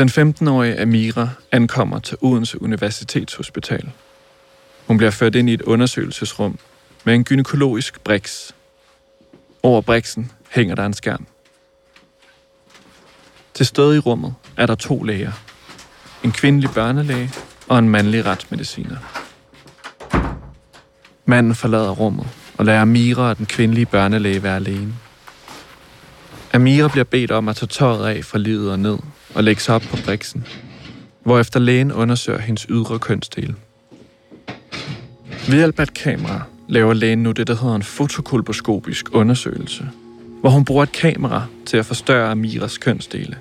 Den 0.00 0.08
15-årige 0.08 0.80
Amira 0.80 1.28
ankommer 1.52 1.98
til 1.98 2.18
Odense 2.20 2.62
Universitetshospital. 2.62 3.90
Hun 4.86 4.96
bliver 4.96 5.10
ført 5.10 5.34
ind 5.34 5.50
i 5.50 5.54
et 5.54 5.62
undersøgelsesrum 5.62 6.58
med 7.04 7.14
en 7.14 7.24
gynækologisk 7.24 8.00
briks. 8.00 8.54
Over 9.62 9.80
briksen 9.80 10.32
hænger 10.50 10.74
der 10.74 10.86
en 10.86 10.92
skærm. 10.92 11.26
Til 13.54 13.66
stede 13.66 13.96
i 13.96 13.98
rummet 13.98 14.34
er 14.56 14.66
der 14.66 14.74
to 14.74 15.02
læger. 15.02 15.32
En 16.24 16.32
kvindelig 16.32 16.70
børnelæge 16.70 17.30
og 17.68 17.78
en 17.78 17.88
mandlig 17.88 18.26
retsmediciner. 18.26 18.96
Manden 21.24 21.54
forlader 21.54 21.90
rummet 21.90 22.26
og 22.58 22.64
lader 22.64 22.80
Amira 22.80 23.30
og 23.30 23.38
den 23.38 23.46
kvindelige 23.46 23.86
børnelæge 23.86 24.42
være 24.42 24.56
alene. 24.56 24.94
Amira 26.52 26.88
bliver 26.88 27.04
bedt 27.04 27.30
om 27.30 27.48
at 27.48 27.56
tage 27.56 27.68
tøjet 27.68 28.16
af 28.16 28.24
fra 28.24 28.38
livet 28.38 28.72
og 28.72 28.78
ned 28.78 28.98
og 29.34 29.44
lægge 29.44 29.62
sig 29.62 29.74
op 29.74 29.82
på 29.82 29.96
briksen, 30.04 30.44
hvorefter 31.22 31.60
lægen 31.60 31.92
undersøger 31.92 32.38
hendes 32.38 32.66
ydre 32.70 32.98
kønsdel. 32.98 33.54
Ved 35.48 35.56
hjælp 35.56 35.78
af 35.78 35.82
et 35.82 35.94
kamera 35.94 36.42
laver 36.68 36.94
lægen 36.94 37.22
nu 37.22 37.32
det, 37.32 37.46
der 37.46 37.54
hedder 37.54 37.74
en 37.74 37.82
fotokolposkopisk 37.82 39.14
undersøgelse, 39.14 39.88
hvor 40.40 40.50
hun 40.50 40.64
bruger 40.64 40.82
et 40.82 40.92
kamera 40.92 41.46
til 41.66 41.76
at 41.76 41.86
forstørre 41.86 42.30
Amiras 42.30 42.78
kønsdele. 42.78 43.38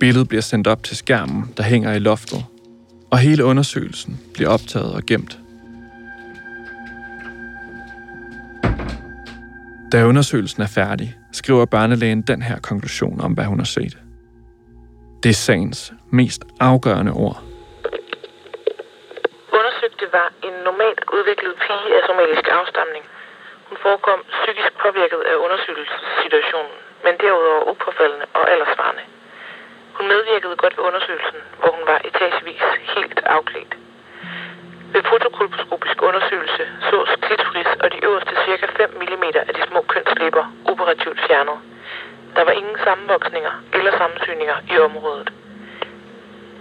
Billedet 0.00 0.28
bliver 0.28 0.42
sendt 0.42 0.66
op 0.66 0.82
til 0.82 0.96
skærmen, 0.96 1.44
der 1.56 1.62
hænger 1.62 1.92
i 1.92 1.98
loftet, 1.98 2.44
og 3.10 3.18
hele 3.18 3.44
undersøgelsen 3.44 4.20
bliver 4.34 4.50
optaget 4.50 4.92
og 4.92 5.02
gemt. 5.06 5.38
Da 9.92 10.06
undersøgelsen 10.06 10.62
er 10.62 10.66
færdig, 10.66 11.16
skriver 11.32 11.64
børnelægen 11.64 12.22
den 12.22 12.42
her 12.42 12.58
konklusion 12.58 13.20
om, 13.20 13.32
hvad 13.32 13.44
hun 13.44 13.58
har 13.58 13.64
set. 13.64 13.98
Det 15.22 15.30
er 15.36 15.42
sagens 15.48 15.80
mest 16.20 16.42
afgørende 16.70 17.12
ord. 17.26 17.38
Undersøgte 19.58 20.06
var 20.18 20.28
en 20.48 20.56
normalt 20.68 21.00
udviklet 21.16 21.54
pige 21.64 21.90
af 21.98 22.02
somalisk 22.08 22.46
afstamning. 22.58 23.04
Hun 23.68 23.76
forekom 23.84 24.20
psykisk 24.36 24.72
påvirket 24.84 25.20
af 25.30 25.36
undersøgelsessituationen, 25.44 26.76
men 27.04 27.14
derudover 27.22 27.62
upåfaldende 27.70 28.26
og 28.38 28.44
aldersvarende. 28.52 29.04
Hun 29.96 30.06
medvirkede 30.12 30.56
godt 30.62 30.74
ved 30.76 30.84
undersøgelsen, 30.88 31.40
hvor 31.60 31.70
hun 31.76 31.84
var 31.90 31.98
etagevis 32.08 32.64
helt 32.94 33.18
afklædt. 33.36 33.72
Ved 34.92 35.02
fotokolposkopisk 35.10 35.96
undersøgelse 36.08 36.64
sås 36.88 37.10
klitoris 37.24 37.72
og 37.82 37.88
de 37.94 38.04
øverste 38.06 38.34
cirka 38.44 38.66
5 38.76 38.90
mm 39.00 39.24
af 39.50 39.54
de 39.56 39.62
små 39.68 39.80
kønslæber 39.92 40.44
operativt 40.70 41.20
fjernet. 41.26 41.58
Der 42.36 42.44
var 42.48 42.54
ingen 42.60 42.78
sammenvoksninger 42.86 43.54
eller 43.76 43.92
sammensyninger 44.00 44.56
i 44.72 44.74
området. 44.88 45.28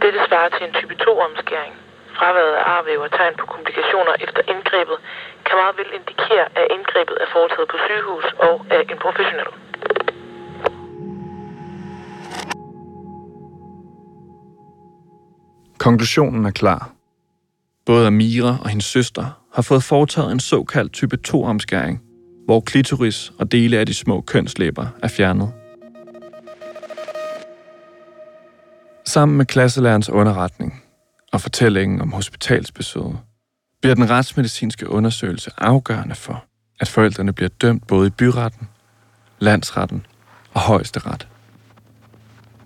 Dette 0.01 0.19
svarer 0.27 0.49
til 0.49 0.63
en 0.67 0.73
type 0.79 0.95
2-omskæring. 1.05 1.73
Fraværet 2.17 2.53
af 2.59 2.63
arvæv 2.75 2.99
og 3.07 3.11
tegn 3.11 3.33
på 3.39 3.45
komplikationer 3.55 4.13
efter 4.25 4.41
indgrebet 4.53 4.97
kan 5.45 5.55
meget 5.61 5.75
vel 5.79 5.89
indikere, 5.97 6.45
at 6.59 6.65
indgrebet 6.75 7.17
er 7.23 7.27
foretaget 7.35 7.67
på 7.73 7.77
sygehus 7.85 8.27
og 8.47 8.55
af 8.75 8.81
en 8.91 8.99
professionel. 9.05 9.51
Konklusionen 15.85 16.45
er 16.45 16.51
klar. 16.51 16.91
Både 17.85 18.07
Amira 18.07 18.53
og 18.63 18.69
hendes 18.69 18.85
søster 18.85 19.25
har 19.55 19.61
fået 19.61 19.83
foretaget 19.83 20.31
en 20.31 20.39
såkaldt 20.39 20.93
type 20.93 21.17
2-omskæring, 21.27 21.95
hvor 22.45 22.59
klitoris 22.59 23.31
og 23.39 23.51
dele 23.51 23.77
af 23.77 23.85
de 23.85 23.93
små 23.93 24.21
kønslæber 24.21 24.85
er 25.03 25.07
fjernet. 25.07 25.60
Sammen 29.11 29.37
med 29.37 29.45
klasselærens 29.45 30.09
underretning 30.09 30.83
og 31.33 31.41
fortællingen 31.41 32.01
om 32.01 32.11
hospitalsbesøget, 32.11 33.17
bliver 33.81 33.95
den 33.95 34.09
retsmedicinske 34.09 34.89
undersøgelse 34.89 35.51
afgørende 35.57 36.15
for, 36.15 36.43
at 36.79 36.87
forældrene 36.87 37.33
bliver 37.33 37.49
dømt 37.61 37.87
både 37.87 38.07
i 38.07 38.09
byretten, 38.09 38.67
landsretten 39.39 40.05
og 40.53 40.61
højesteret. 40.61 41.27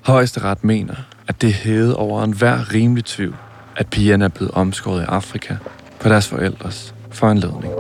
Højesteret 0.02 0.64
mener, 0.64 0.96
at 1.28 1.42
det 1.42 1.50
er 1.50 1.54
hævet 1.54 1.96
over 1.96 2.24
enhver 2.24 2.74
rimelig 2.74 3.06
tvivl, 3.06 3.36
at 3.78 3.90
pigerne 3.90 4.26
er 4.26 4.30
blevet 4.30 4.52
omskåret 4.52 5.02
i 5.02 5.06
Afrika 5.06 5.56
på 6.00 6.10
deres 6.10 6.28
forældres 6.28 6.96
foranledning. 7.12 7.74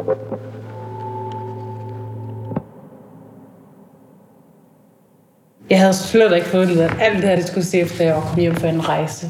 Jeg 5.70 5.80
havde 5.80 5.94
slet 5.94 6.36
ikke 6.36 6.48
fået 6.48 6.70
at 6.70 6.92
alt 7.00 7.16
det 7.16 7.30
her, 7.30 7.36
det 7.36 7.48
skulle 7.48 7.66
se 7.66 7.78
efter, 7.78 8.00
at 8.00 8.06
jeg 8.06 8.24
kom 8.28 8.40
hjem 8.40 8.56
fra 8.56 8.68
en 8.68 8.90
rejse. 8.90 9.30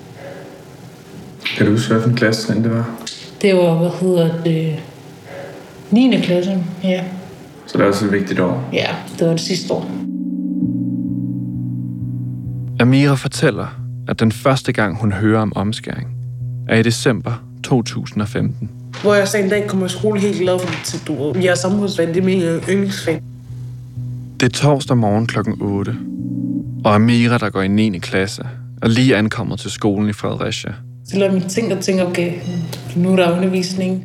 Kan 1.58 1.66
du 1.66 1.72
huske, 1.72 1.94
hvilken 1.94 2.16
klasse 2.16 2.56
det 2.56 2.72
var? 2.72 2.90
Det 3.42 3.56
var, 3.56 3.78
hvad 3.78 3.90
hedder 4.02 4.44
det, 4.44 4.80
9. 5.92 6.20
klasse, 6.24 6.64
ja. 6.84 7.04
Så 7.66 7.78
det 7.78 7.84
er 7.84 7.88
også 7.88 8.06
et 8.06 8.12
vigtigt 8.12 8.40
år. 8.40 8.70
Ja, 8.74 8.88
det 9.20 9.28
var 9.28 9.34
det 9.34 9.42
sidste 9.42 9.74
år. 9.74 9.92
Amira 12.80 13.16
fortæller, 13.16 13.68
at 14.08 14.20
den 14.20 14.32
første 14.32 14.72
gang, 14.74 15.00
hun 15.02 15.12
hører 15.12 15.42
om 15.42 15.54
omskæring, 15.56 16.08
er 16.70 16.78
i 16.78 16.84
december 16.84 17.44
2015. 17.64 18.70
Hvor 19.02 19.14
jeg 19.14 19.28
så 19.28 19.38
en 19.38 19.50
dag 19.50 19.68
kommer 19.68 19.86
i 19.86 19.90
skole 19.90 20.20
helt 20.20 20.40
glad 20.42 20.60
for 20.60 20.68
det, 20.68 21.04
du 21.08 21.24
ved. 21.24 21.44
Jeg 21.44 21.52
er 21.52 21.56
samfundsfag, 21.56 22.08
det 22.08 22.18
er 22.18 22.22
min 22.22 22.42
yndlingsfag. 22.42 23.22
Det 24.40 24.46
er 24.46 24.50
torsdag 24.50 24.98
morgen 24.98 25.28
kl. 25.28 25.40
8, 25.62 25.96
og 26.86 26.96
Amira, 26.96 27.38
der 27.38 27.50
går 27.50 27.62
i 27.62 27.68
9. 27.68 28.00
klasse, 28.00 28.44
er 28.82 28.88
lige 28.88 29.16
ankommet 29.16 29.60
til 29.60 29.72
skolen 29.72 30.10
i 30.10 30.14
Fredericia. 30.14 30.74
Så 31.06 31.18
lader 31.18 31.32
min 31.32 31.50
ting 31.50 31.74
og 31.74 31.80
tænker, 31.80 32.06
okay, 32.06 32.34
nu 32.96 33.12
er 33.12 33.16
der 33.16 33.38
undervisning. 33.38 34.04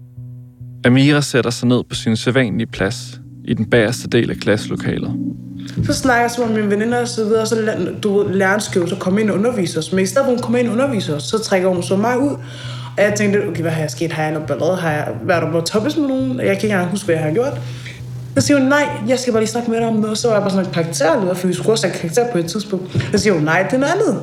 Amira 0.85 1.21
sætter 1.21 1.51
sig 1.51 1.69
ned 1.69 1.85
på 1.89 1.95
sin 1.95 2.17
sædvanlige 2.17 2.67
plads 2.67 3.21
i 3.45 3.55
den 3.55 3.71
bagerste 3.71 4.09
del 4.09 4.31
af 4.31 4.37
klasselokalet. 4.37 5.13
Så 5.85 5.93
snakker 5.93 6.21
jeg 6.21 6.31
så 6.31 6.47
med 6.47 6.55
mine 6.57 6.71
veninder 6.71 7.01
og 7.01 7.09
så 7.09 7.25
videre, 7.25 7.41
og 7.41 7.49
så 7.49 7.89
du 8.03 8.19
ved, 8.19 8.35
læreren 8.35 8.61
skal 8.61 8.81
jo 8.81 8.87
så 8.87 8.97
komme 8.97 9.21
ind 9.21 9.31
og 9.31 9.39
undervise 9.39 9.79
os. 9.79 9.93
Men 9.93 10.05
i 10.05 10.07
stedet 10.07 10.27
for, 10.27 10.33
hun 10.33 10.43
kommer 10.43 10.59
ind 10.59 10.69
og 10.69 10.75
undervise 10.75 11.17
os, 11.17 11.23
så 11.23 11.39
trækker 11.39 11.69
hun 11.69 11.83
så 11.83 11.97
mig 11.97 12.19
ud. 12.19 12.37
Og 12.97 13.03
jeg 13.03 13.15
tænkte, 13.17 13.49
okay, 13.49 13.63
hvad 13.63 13.71
har 13.71 13.81
jeg 13.81 13.91
sket? 13.91 14.13
Har 14.13 14.23
jeg 14.23 14.33
noget 14.33 14.49
ballade? 14.49 14.77
Har 14.77 14.91
jeg 14.91 15.09
været 15.23 15.43
der 15.43 15.51
på 15.51 15.61
toppes 15.61 15.97
med 15.97 16.09
nogen? 16.09 16.37
Jeg 16.37 16.47
kan 16.47 16.53
ikke 16.53 16.67
engang 16.67 16.91
huske, 16.91 17.05
hvad 17.05 17.15
jeg 17.15 17.25
har 17.25 17.33
gjort. 17.33 17.61
Så 18.37 18.47
siger 18.47 18.59
hun, 18.59 18.69
nej, 18.69 18.89
jeg 19.09 19.19
skal 19.19 19.33
bare 19.33 19.43
lige 19.43 19.51
snakke 19.51 19.71
med 19.71 19.79
dig 19.79 19.89
om 19.89 19.97
noget. 19.97 20.19
Så 20.19 20.29
var 20.29 20.35
jeg 20.35 20.43
bare 20.43 20.51
sådan 20.51 20.67
et 20.67 20.73
karakterleder, 20.73 21.35
for 21.35 21.47
vi 21.47 21.55
skulle 21.55 21.71
også 21.71 21.87
have 21.87 21.99
karakter 21.99 22.33
på 22.33 22.39
et 22.39 22.47
tidspunkt. 22.47 23.09
Så 23.13 23.19
siger 23.19 23.33
hun, 23.33 23.43
nej, 23.43 23.63
det 23.63 23.73
er 23.73 23.79
noget 23.79 23.93
andet. 23.93 24.23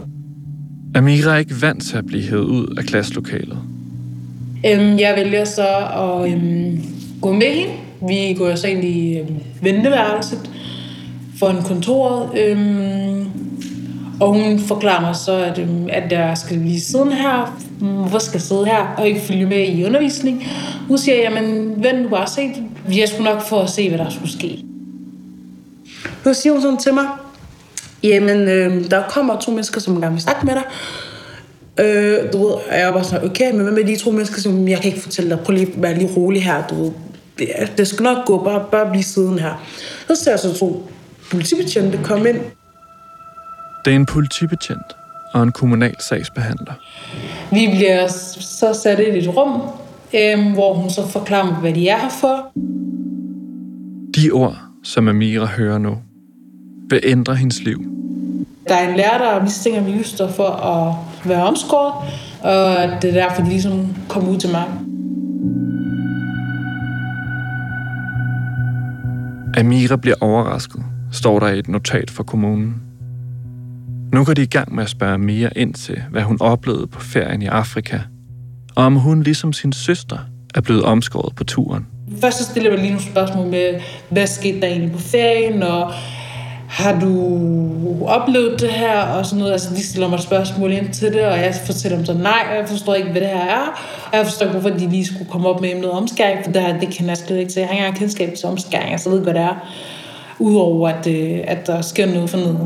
Amira 0.96 1.34
er 1.34 1.38
ikke 1.38 1.62
vant 1.62 1.84
til 1.84 1.98
at 1.98 2.06
blive 2.06 2.24
hævet 2.24 2.44
ud 2.44 2.76
af 2.78 2.84
klasselokalet. 2.84 3.58
Øhm, 4.66 5.00
jeg 5.00 5.14
vælger 5.18 5.46
så 5.46 5.68
at 5.96 6.32
øhm, 6.32 6.84
gå 7.22 7.32
med 7.32 7.54
hende. 7.54 7.74
Vi 8.08 8.34
går 8.38 8.56
så 8.56 8.68
ind 8.68 8.84
i 8.84 9.18
øhm, 9.18 9.36
venteværelset 9.62 10.50
for 11.40 11.50
en 11.50 11.64
kontoret. 11.64 12.30
Øhm, 12.40 13.26
og 14.20 14.34
hun 14.34 14.60
forklarer 14.60 15.02
mig 15.02 15.16
så, 15.16 15.38
at, 15.38 15.60
øhm, 15.60 15.88
at 15.90 16.12
jeg 16.12 16.38
skal 16.38 16.58
lige 16.58 16.82
sidde 16.82 17.14
her. 17.14 17.60
Hvorfor 17.80 18.20
skal 18.20 18.38
jeg 18.38 18.42
sidde 18.42 18.66
her 18.66 18.96
og 18.98 19.08
ikke 19.08 19.20
følge 19.20 19.46
med 19.46 19.68
i 19.68 19.86
undervisning? 19.86 20.44
Hun 20.88 20.98
siger, 20.98 21.18
jamen 21.18 21.74
vent 21.84 22.02
nu 22.04 22.10
bare 22.10 22.28
se. 22.28 22.42
Jeg 22.96 23.10
skulle 23.10 23.32
nok 23.34 23.42
for 23.42 23.62
at 23.62 23.70
se, 23.70 23.90
hvad 23.90 23.98
der 24.00 24.10
skulle 24.10 24.32
ske. 24.32 24.64
Så 26.24 26.34
siger 26.34 26.54
hun 26.54 26.62
sådan 26.62 26.78
til 26.78 26.94
mig, 26.94 27.06
jamen 28.04 28.50
øh, 28.50 28.92
der 28.92 29.04
kommer 29.10 29.40
to 29.40 29.52
mennesker, 29.52 29.82
som 29.82 30.02
gerne 30.02 30.14
vil 30.14 30.22
snakke 30.22 30.46
med 30.46 30.54
dig. 30.54 30.64
Øh, 31.86 32.34
du 32.34 32.38
ved, 32.38 32.54
og 32.54 32.78
jeg 32.78 32.88
var 32.88 32.94
bare 32.94 33.04
sådan, 33.04 33.30
okay, 33.30 33.52
men 33.52 33.62
hvad 33.62 33.72
med 33.72 33.84
de 33.84 33.96
to 33.96 34.12
mennesker, 34.12 34.42
som 34.42 34.68
jeg 34.68 34.78
kan 34.78 34.92
ikke 34.92 35.02
fortælle 35.02 35.30
dig, 35.30 35.40
prøv 35.40 35.54
lige 35.54 35.68
at 35.68 35.82
være 35.82 35.94
lige 35.98 36.10
rolig 36.18 36.44
her, 36.44 36.68
du 36.68 36.84
ved. 36.84 36.92
Det, 37.40 37.48
det 37.78 37.88
skal 37.88 38.04
nok 38.04 38.26
gå, 38.26 38.44
bare, 38.44 38.66
bare 38.72 38.90
blive 38.90 39.04
siden 39.04 39.40
her. 39.40 39.66
Så 40.08 40.16
ser 40.16 40.32
jeg 40.32 40.40
så 40.40 40.60
to 40.60 40.90
politibetjente 41.32 42.00
komme 42.04 42.30
ind. 42.30 42.40
Det 43.86 43.92
er 43.92 43.96
en 43.96 44.06
politibetjent 44.06 44.96
og 45.34 45.44
en 45.44 45.52
kommunal 45.52 45.96
sagsbehandler. 46.00 46.74
Vi 47.52 47.68
bliver 47.76 48.08
så 48.40 48.80
sat 48.84 49.00
ind 49.00 49.16
i 49.16 49.20
et 49.20 49.38
rum, 49.38 49.62
øh, 50.14 50.54
hvor 50.54 50.74
hun 50.74 50.90
så 50.90 51.08
forklarer 51.08 51.46
mig, 51.46 51.56
hvad 51.56 51.74
de 51.74 51.90
er 51.90 51.98
her 51.98 52.10
for. 52.10 52.52
De 54.16 54.32
ord, 54.32 54.58
som 54.84 55.08
Amira 55.08 55.46
hører 55.46 55.78
nu, 55.78 55.98
vil 56.90 57.00
ændre 57.04 57.36
hendes 57.36 57.64
liv. 57.64 57.84
Der 58.68 58.76
er 58.76 58.90
en 58.90 58.98
lærer, 58.98 59.18
der 59.18 59.44
mistænker 59.44 59.82
min 59.84 59.98
lyster 59.98 60.30
for 60.30 60.48
at 60.48 60.96
være 61.30 61.44
omskåret, 61.44 61.94
og 62.42 63.02
det 63.02 63.10
er 63.10 63.28
derfor, 63.28 63.42
de 63.42 63.50
ligesom 63.50 63.96
kom 64.10 64.30
ud 64.30 64.38
til 64.38 64.50
mig. 64.50 64.66
Amira 69.58 69.96
bliver 69.96 70.16
overrasket, 70.22 70.84
står 71.12 71.40
der 71.40 71.48
i 71.48 71.60
et 71.60 71.68
notat 71.68 72.12
fra 72.12 72.24
kommunen. 72.24 72.76
Nu 74.14 74.24
går 74.24 74.34
de 74.34 74.44
i 74.44 74.46
gang 74.46 74.76
med 74.76 74.84
at 74.84 74.90
spørge 74.90 75.14
Amira 75.14 75.50
ind 75.56 75.74
til, 75.74 76.02
hvad 76.12 76.22
hun 76.22 76.38
oplevede 76.42 76.88
på 76.88 77.02
ferien 77.02 77.42
i 77.42 77.46
Afrika, 77.46 78.00
og 78.78 78.84
om 78.84 78.96
hun 78.96 79.24
ligesom 79.24 79.54
sin 79.54 79.74
søster 79.74 80.18
er 80.56 80.62
blevet 80.62 80.84
omskåret 80.84 81.36
på 81.36 81.44
turen. 81.44 81.88
Først 82.22 82.38
så 82.38 82.44
stiller 82.44 82.70
jeg 82.70 82.80
lige 82.80 82.92
nogle 82.92 83.06
spørgsmål 83.06 83.48
med, 83.48 83.80
hvad 84.10 84.28
skete 84.28 84.62
der 84.62 84.68
egentlig 84.68 84.92
på 84.92 85.00
ferien, 85.00 85.64
og 85.64 85.92
har 86.70 87.00
du 87.00 88.06
oplevet 88.06 88.62
det 88.62 88.70
her, 88.70 89.02
og 89.02 89.26
sådan 89.26 89.40
noget. 89.40 89.52
Altså, 89.52 89.70
de 89.70 89.84
stiller 89.84 90.10
mig 90.10 90.20
spørgsmål 90.20 90.72
ind 90.72 90.90
til 90.90 91.14
det, 91.14 91.22
og 91.22 91.38
jeg 91.38 91.56
fortæller 91.66 91.98
dem 91.98 92.06
så, 92.06 92.14
nej, 92.14 92.46
jeg 92.60 92.66
forstår 92.68 92.94
ikke, 92.94 93.12
hvad 93.12 93.22
det 93.22 93.30
her 93.30 93.46
er. 93.46 93.66
Og 94.12 94.18
jeg 94.18 94.26
forstår 94.26 94.46
ikke, 94.46 94.60
hvorfor 94.60 94.78
de 94.78 94.90
lige 94.90 95.06
skulle 95.06 95.32
komme 95.32 95.48
op 95.48 95.62
med 95.62 95.72
emnet 95.72 95.92
omskæring, 95.92 96.40
for 96.46 96.52
det, 96.52 96.62
her, 96.62 96.80
det 96.80 96.90
kan 96.98 97.08
jeg 97.08 97.18
slet 97.18 97.38
ikke 97.38 97.52
til. 97.52 97.60
Jeg 97.60 97.68
har 97.68 97.74
ikke 97.74 97.86
engang 97.86 98.00
kendskab 98.00 98.34
til 98.38 98.50
omskæring, 98.50 98.92
jeg 98.92 99.00
så 99.00 99.10
ved, 99.10 99.22
hvad 99.22 99.34
det 99.34 99.42
er. 99.42 99.68
Udover 100.40 100.90
at, 100.90 101.08
øh, 101.08 101.40
at 101.44 101.68
der 101.68 101.82
sker 101.82 102.06
noget 102.06 102.30
for 102.30 102.38
noget. 102.38 102.60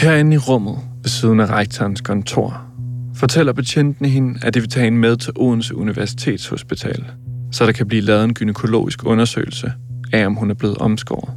Herinde 0.00 0.34
i 0.34 0.38
rummet 0.38 0.78
ved 1.02 1.10
siden 1.10 1.40
af 1.40 1.50
rektorens 1.50 2.00
kontor 2.00 2.71
fortæller 3.22 3.52
betjentene 3.52 4.08
hende, 4.08 4.38
at 4.42 4.54
de 4.54 4.60
vil 4.60 4.70
tage 4.70 4.84
hende 4.84 4.98
med 4.98 5.16
til 5.16 5.32
Odense 5.36 5.76
Universitetshospital, 5.76 7.04
så 7.52 7.66
der 7.66 7.72
kan 7.72 7.88
blive 7.88 8.02
lavet 8.02 8.24
en 8.24 8.34
gynækologisk 8.34 9.06
undersøgelse 9.06 9.72
af, 10.12 10.26
om 10.26 10.34
hun 10.34 10.50
er 10.50 10.54
blevet 10.54 10.78
omskåret. 10.78 11.30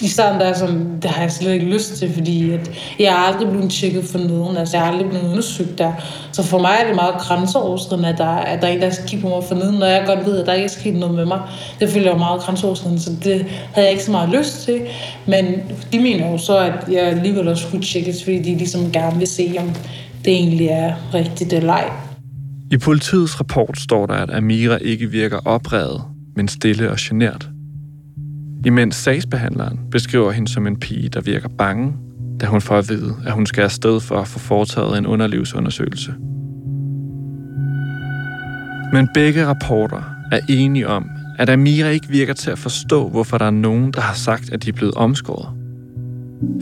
I 0.00 0.08
starten 0.08 0.40
der 0.40 0.46
er 0.46 0.54
sådan, 0.54 0.98
det 1.02 1.10
har 1.10 1.22
jeg 1.22 1.32
slet 1.32 1.52
ikke 1.52 1.66
lyst 1.66 1.96
til, 1.96 2.12
fordi 2.12 2.50
at 2.50 2.70
jeg 2.98 3.06
er 3.06 3.16
aldrig 3.16 3.48
blevet 3.48 3.70
tjekket 3.70 4.04
for 4.04 4.18
noget. 4.18 4.58
Altså, 4.58 4.76
jeg 4.76 4.86
er 4.86 4.90
aldrig 4.90 5.08
blevet 5.08 5.30
undersøgt 5.30 5.78
der. 5.78 5.92
Så 6.32 6.42
for 6.42 6.58
mig 6.58 6.76
er 6.82 6.86
det 6.86 6.94
meget 6.94 7.14
grænseoverskridende, 7.14 8.08
at 8.08 8.18
der, 8.18 8.26
at 8.26 8.62
der 8.62 8.68
er 8.68 8.72
en, 8.72 8.80
der 8.80 8.90
skal 8.90 9.08
kigge 9.08 9.22
på 9.22 9.28
mig 9.28 9.44
for 9.48 9.54
neden, 9.54 9.78
når 9.78 9.86
jeg 9.86 10.02
godt 10.06 10.26
ved, 10.26 10.38
at 10.40 10.46
der 10.46 10.52
ikke 10.52 10.64
er 10.64 10.68
sket 10.68 10.94
noget 10.94 11.14
med 11.14 11.26
mig. 11.26 11.40
Det 11.80 11.88
føler 11.88 12.10
jeg 12.10 12.18
meget 12.18 12.40
grænseoverskridende, 12.40 13.02
så 13.02 13.10
det 13.24 13.46
havde 13.72 13.86
jeg 13.86 13.90
ikke 13.90 14.04
så 14.04 14.10
meget 14.10 14.28
lyst 14.38 14.64
til. 14.64 14.80
Men 15.26 15.44
de 15.92 15.98
mener 15.98 16.30
jo 16.30 16.38
så, 16.38 16.58
at 16.58 16.88
jeg 16.90 17.02
alligevel 17.02 17.48
også 17.48 17.66
skulle 17.66 17.84
tjekkes, 17.84 18.24
fordi 18.24 18.38
de 18.38 18.56
ligesom 18.56 18.92
gerne 18.92 19.18
vil 19.18 19.26
se, 19.26 19.54
om 19.58 19.70
det 20.24 20.32
egentlig 20.32 20.66
er 20.66 21.14
rigtigt 21.14 21.52
eller 21.52 21.72
ej. 21.72 21.90
I 22.70 22.76
politiets 22.76 23.40
rapport 23.40 23.78
står 23.78 24.06
der, 24.06 24.14
at 24.14 24.30
Amira 24.30 24.76
ikke 24.76 25.10
virker 25.10 25.38
oprevet, 25.44 26.02
men 26.36 26.48
stille 26.48 26.90
og 26.90 26.96
genert. 27.00 27.50
Imens 28.66 28.96
sagsbehandleren 28.96 29.80
beskriver 29.90 30.32
hende 30.32 30.48
som 30.48 30.66
en 30.66 30.76
pige, 30.76 31.08
der 31.08 31.20
virker 31.20 31.48
bange, 31.48 31.92
da 32.40 32.46
hun 32.46 32.60
får 32.60 32.78
at 32.78 32.88
vide, 32.88 33.14
at 33.26 33.32
hun 33.32 33.46
skal 33.46 33.62
afsted 33.62 34.00
for 34.00 34.16
at 34.16 34.28
få 34.28 34.38
foretaget 34.38 34.98
en 34.98 35.06
underlivsundersøgelse. 35.06 36.14
Men 38.92 39.08
begge 39.14 39.46
rapporter 39.46 40.02
er 40.32 40.40
enige 40.48 40.88
om, 40.88 41.10
at 41.38 41.50
Amira 41.50 41.88
ikke 41.88 42.08
virker 42.08 42.34
til 42.34 42.50
at 42.50 42.58
forstå, 42.58 43.08
hvorfor 43.08 43.38
der 43.38 43.44
er 43.44 43.50
nogen, 43.50 43.92
der 43.92 44.00
har 44.00 44.14
sagt, 44.14 44.52
at 44.52 44.64
de 44.64 44.68
er 44.68 44.72
blevet 44.72 44.94
omskåret. 44.94 45.48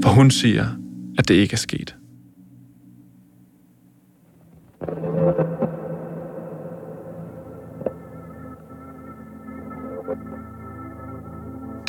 For 0.03 0.11
hun 0.11 0.31
siger, 0.31 0.67
at 1.19 1.29
det 1.29 1.35
ikke 1.35 1.53
er 1.53 1.57
sket. 1.57 1.97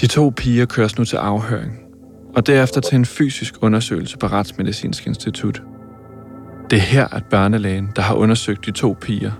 De 0.02 0.08
to 0.08 0.30
piger 0.30 0.66
køres 0.66 0.98
nu 0.98 1.06
til 1.06 1.16
afhøring, 1.16 1.80
og 2.36 2.48
derefter 2.48 2.82
til 2.82 2.96
en 2.96 3.06
fysisk 3.06 3.54
undersøgelse 3.62 4.18
på 4.18 4.28
Retsmedicinsk 4.28 5.08
Institut. 5.08 5.64
Det 6.70 6.78
er 6.78 6.82
her, 6.82 7.08
at 7.08 7.26
børnelægen, 7.26 7.90
der 7.96 8.02
har 8.02 8.16
undersøgt 8.16 8.66
de 8.66 8.72
to 8.72 8.98
piger, 9.02 9.32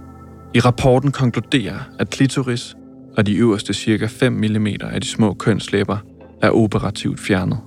i 0.54 0.60
rapporten 0.60 1.12
konkluderer, 1.12 1.80
at 2.00 2.10
klitoris 2.10 2.76
og 3.18 3.26
de 3.26 3.36
øverste 3.36 3.74
cirka 3.74 4.06
5 4.06 4.34
mm 4.34 4.68
af 4.82 5.02
de 5.02 5.08
små 5.08 5.34
kønslæber 5.34 5.98
er 6.42 6.50
operativt 6.50 7.20
fjernet. 7.20 7.60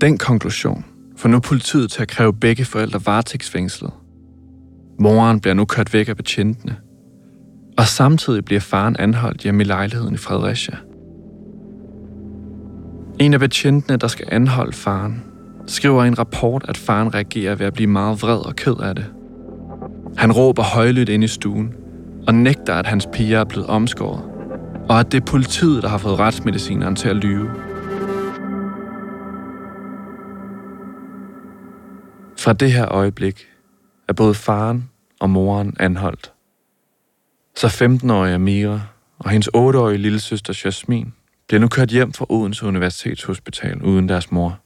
Den 0.00 0.18
konklusion 0.18 0.84
får 1.16 1.28
nu 1.28 1.40
politiet 1.40 1.90
til 1.90 2.02
at 2.02 2.08
kræve 2.08 2.34
begge 2.34 2.64
forældre 2.64 3.00
varetægtsfængslet. 3.06 3.90
Moren 5.00 5.40
bliver 5.40 5.54
nu 5.54 5.64
kørt 5.64 5.94
væk 5.94 6.08
af 6.08 6.16
betjentene, 6.16 6.76
og 7.78 7.86
samtidig 7.86 8.44
bliver 8.44 8.60
faren 8.60 8.96
anholdt 8.98 9.40
hjemme 9.40 9.62
i 9.62 9.66
lejligheden 9.66 10.14
i 10.14 10.16
Fredericia. 10.16 10.76
En 13.18 13.34
af 13.34 13.40
betjentene, 13.40 13.96
der 13.96 14.06
skal 14.06 14.26
anholde 14.32 14.72
faren, 14.72 15.24
skriver 15.66 16.04
i 16.04 16.08
en 16.08 16.18
rapport, 16.18 16.64
at 16.68 16.76
faren 16.76 17.14
reagerer 17.14 17.54
ved 17.54 17.66
at 17.66 17.74
blive 17.74 17.90
meget 17.90 18.22
vred 18.22 18.46
og 18.46 18.56
ked 18.56 18.76
af 18.82 18.94
det. 18.94 19.06
Han 20.16 20.32
råber 20.32 20.62
højlydt 20.62 21.08
ind 21.08 21.24
i 21.24 21.28
stuen 21.28 21.74
og 22.26 22.34
nægter, 22.34 22.74
at 22.74 22.86
hans 22.86 23.08
piger 23.12 23.40
er 23.40 23.44
blevet 23.44 23.66
omskåret, 23.66 24.22
og 24.88 25.00
at 25.00 25.12
det 25.12 25.20
er 25.20 25.24
politiet, 25.24 25.82
der 25.82 25.88
har 25.88 25.98
fået 25.98 26.18
retsmedicineren 26.18 26.96
til 26.96 27.08
at 27.08 27.16
lyve. 27.16 27.50
Fra 32.38 32.52
det 32.52 32.72
her 32.72 32.92
øjeblik 32.92 33.46
er 34.08 34.12
både 34.12 34.34
faren 34.34 34.90
og 35.20 35.30
moren 35.30 35.76
anholdt. 35.80 36.33
Så 37.56 37.66
15-årige 37.66 38.34
Amira 38.34 38.80
og 39.18 39.30
hendes 39.30 39.48
8-årige 39.56 39.98
lille 39.98 40.20
søster 40.20 40.60
Jasmin 40.64 41.12
bliver 41.48 41.60
nu 41.60 41.68
kørt 41.68 41.88
hjem 41.88 42.12
fra 42.12 42.26
Odense 42.28 42.66
Universitetshospital 42.66 43.82
uden 43.82 44.08
deres 44.08 44.32
mor. 44.32 44.58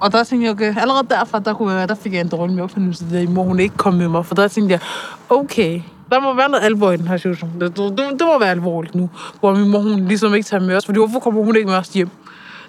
Og 0.00 0.12
der 0.12 0.24
tænkte 0.24 0.44
jeg, 0.44 0.52
okay, 0.52 0.74
allerede 0.80 1.06
derfra, 1.10 1.38
der, 1.38 1.54
kunne 1.54 1.72
jeg, 1.72 1.88
der 1.88 1.94
fik 1.94 2.12
jeg 2.12 2.20
en 2.20 2.28
dårlig 2.28 2.56
mavefornemmelse, 2.56 3.04
da 3.12 3.26
mor 3.30 3.42
hun 3.42 3.60
ikke 3.60 3.76
kom 3.76 3.94
med 3.94 4.08
mig. 4.08 4.26
For 4.26 4.34
der 4.34 4.48
tænkte 4.48 4.72
jeg, 4.72 4.80
okay, 5.28 5.80
der 6.10 6.20
må 6.20 6.34
være 6.34 6.48
noget 6.48 6.64
alvor 6.64 6.90
i 6.92 6.96
den 6.96 7.08
her 7.08 7.16
situation. 7.16 7.50
Det, 7.60 7.76
det, 7.76 7.98
det 7.98 8.20
må 8.20 8.38
være 8.38 8.50
alvorligt 8.50 8.94
nu, 8.94 9.10
hvor 9.40 9.54
min 9.54 9.68
mor 9.68 9.78
hun 9.78 10.04
ligesom 10.04 10.34
ikke 10.34 10.46
tager 10.46 10.64
med 10.64 10.76
os. 10.76 10.86
Fordi 10.86 10.98
hvorfor 10.98 11.18
kommer 11.20 11.42
hun 11.44 11.56
ikke 11.56 11.66
med 11.68 11.74
os 11.76 11.88
hjem? 11.88 12.08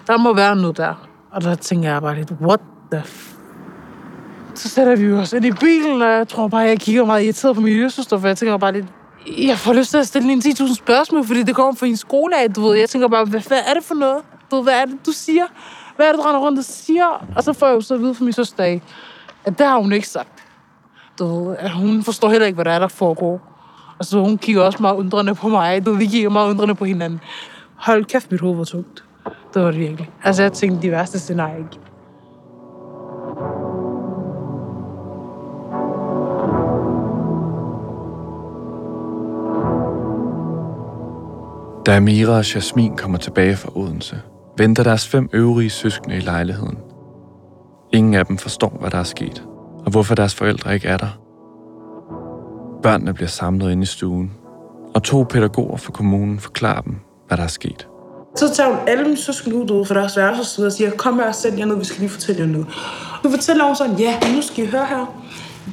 Der 0.06 0.18
må 0.18 0.34
være 0.34 0.56
noget 0.56 0.76
der. 0.76 1.08
Og 1.30 1.42
der 1.42 1.54
tænker 1.54 1.90
jeg 1.92 2.00
bare 2.02 2.14
lidt, 2.16 2.32
what 2.40 2.60
the 2.92 3.00
f- 3.00 3.36
Så 4.54 4.68
sætter 4.68 4.96
vi 4.96 5.12
os 5.12 5.32
ind 5.32 5.44
i 5.44 5.50
bilen, 5.52 6.02
og 6.02 6.08
jeg 6.08 6.28
tror 6.28 6.48
bare, 6.48 6.60
jeg 6.60 6.78
kigger 6.80 7.04
meget 7.04 7.24
irriteret 7.24 7.54
på 7.54 7.60
min 7.60 7.72
lillesøster, 7.72 8.18
for 8.18 8.26
jeg 8.26 8.36
tænker 8.36 8.56
bare 8.56 8.72
lidt, 8.72 8.86
jeg 9.26 9.58
får 9.58 9.72
lyst 9.72 9.90
til 9.90 9.98
at 9.98 10.06
stille 10.06 10.28
hende 10.28 10.48
10.000 10.48 10.74
spørgsmål, 10.74 11.26
fordi 11.26 11.42
det 11.42 11.54
kommer 11.54 11.74
fra 11.74 11.86
en 11.86 11.96
skole 11.96 12.42
af, 12.42 12.52
du 12.54 12.60
ved. 12.62 12.74
Jeg 12.78 12.88
tænker 12.88 13.08
bare, 13.08 13.24
hvad, 13.24 13.40
hvad 13.40 13.58
er 13.66 13.74
det 13.74 13.84
for 13.84 13.94
noget? 13.94 14.22
Du 14.50 14.56
ved, 14.56 14.62
hvad 14.62 14.74
er 14.74 14.84
det, 14.84 15.06
du 15.06 15.12
siger? 15.12 15.44
Hvad 15.96 16.06
er 16.06 16.12
det, 16.12 16.18
du 16.18 16.22
render 16.22 16.40
rundt 16.40 16.58
og 16.58 16.64
siger? 16.64 17.26
Og 17.36 17.44
så 17.44 17.52
får 17.52 17.66
jeg 17.66 17.74
jo 17.74 17.80
så 17.80 17.94
at 17.94 18.00
vide 18.00 18.14
fra 18.14 18.24
min 18.24 18.32
søster 18.32 18.64
af, 18.64 18.82
at 19.44 19.58
det 19.58 19.66
har 19.66 19.78
hun 19.78 19.92
ikke 19.92 20.08
sagt. 20.08 20.44
Du 21.18 21.48
ved, 21.48 21.56
at 21.58 21.70
hun 21.70 22.02
forstår 22.02 22.28
heller 22.28 22.46
ikke, 22.46 22.54
hvad 22.54 22.64
der 22.64 22.70
er, 22.70 22.78
der 22.78 22.88
foregår. 22.88 23.40
Og 23.98 24.04
så 24.04 24.20
hun 24.20 24.38
kigger 24.38 24.62
også 24.62 24.78
meget 24.80 24.96
undrende 24.96 25.34
på 25.34 25.48
mig. 25.48 25.86
Du 25.86 25.90
ved, 25.90 25.98
vi 25.98 26.06
kigger 26.06 26.30
meget 26.30 26.50
undrende 26.50 26.74
på 26.74 26.84
hinanden. 26.84 27.20
Hold 27.74 28.04
kæft, 28.04 28.30
mit 28.30 28.40
hoved 28.40 28.56
var 28.56 28.64
tungt. 28.64 29.04
Det 29.54 29.62
var 29.62 29.70
det 29.70 29.80
virkelig. 29.80 30.10
Altså, 30.24 30.42
jeg 30.42 30.52
tænkte, 30.52 30.82
de 30.82 30.90
værste 30.90 31.18
scenarier 31.18 31.56
ikke. 31.56 31.89
Da 41.90 41.96
Amira 41.96 42.32
og 42.32 42.54
Jasmin 42.54 42.96
kommer 42.96 43.18
tilbage 43.18 43.56
fra 43.56 43.70
Odense, 43.74 44.20
venter 44.58 44.82
deres 44.82 45.08
fem 45.08 45.28
øvrige 45.32 45.70
søskende 45.70 46.16
i 46.16 46.20
lejligheden. 46.20 46.78
Ingen 47.92 48.14
af 48.14 48.26
dem 48.26 48.38
forstår, 48.38 48.76
hvad 48.80 48.90
der 48.90 48.98
er 48.98 49.04
sket, 49.04 49.44
og 49.84 49.90
hvorfor 49.90 50.14
deres 50.14 50.34
forældre 50.34 50.74
ikke 50.74 50.88
er 50.88 50.96
der. 50.96 51.20
Børnene 52.82 53.14
bliver 53.14 53.28
samlet 53.28 53.72
inde 53.72 53.82
i 53.82 53.86
stuen, 53.86 54.32
og 54.94 55.02
to 55.02 55.26
pædagoger 55.30 55.76
fra 55.76 55.92
kommunen 55.92 56.40
forklarer 56.40 56.80
dem, 56.80 56.96
hvad 57.28 57.36
der 57.36 57.44
er 57.44 57.48
sket. 57.48 57.88
Så 58.36 58.54
tager 58.54 58.68
hun 58.68 58.78
alle 58.88 59.04
mine 59.04 59.16
søskende 59.16 59.56
ud 59.56 59.70
ude 59.70 59.84
for 59.84 59.94
deres 59.94 60.16
værelse 60.16 60.66
og 60.66 60.72
siger, 60.72 60.90
kom 60.90 61.18
her 61.18 61.28
og 61.28 61.34
sæt 61.34 61.58
jer 61.58 61.64
ned, 61.64 61.78
vi 61.78 61.84
skal 61.84 62.00
lige 62.00 62.10
fortælle 62.10 62.40
jer 62.40 62.48
noget. 62.48 62.66
Nu 63.24 63.30
fortæller 63.30 63.64
hun 63.64 63.76
sådan, 63.76 63.98
ja, 63.98 64.14
nu 64.34 64.42
skal 64.42 64.64
I 64.64 64.66
høre 64.66 64.86
her. 64.86 65.22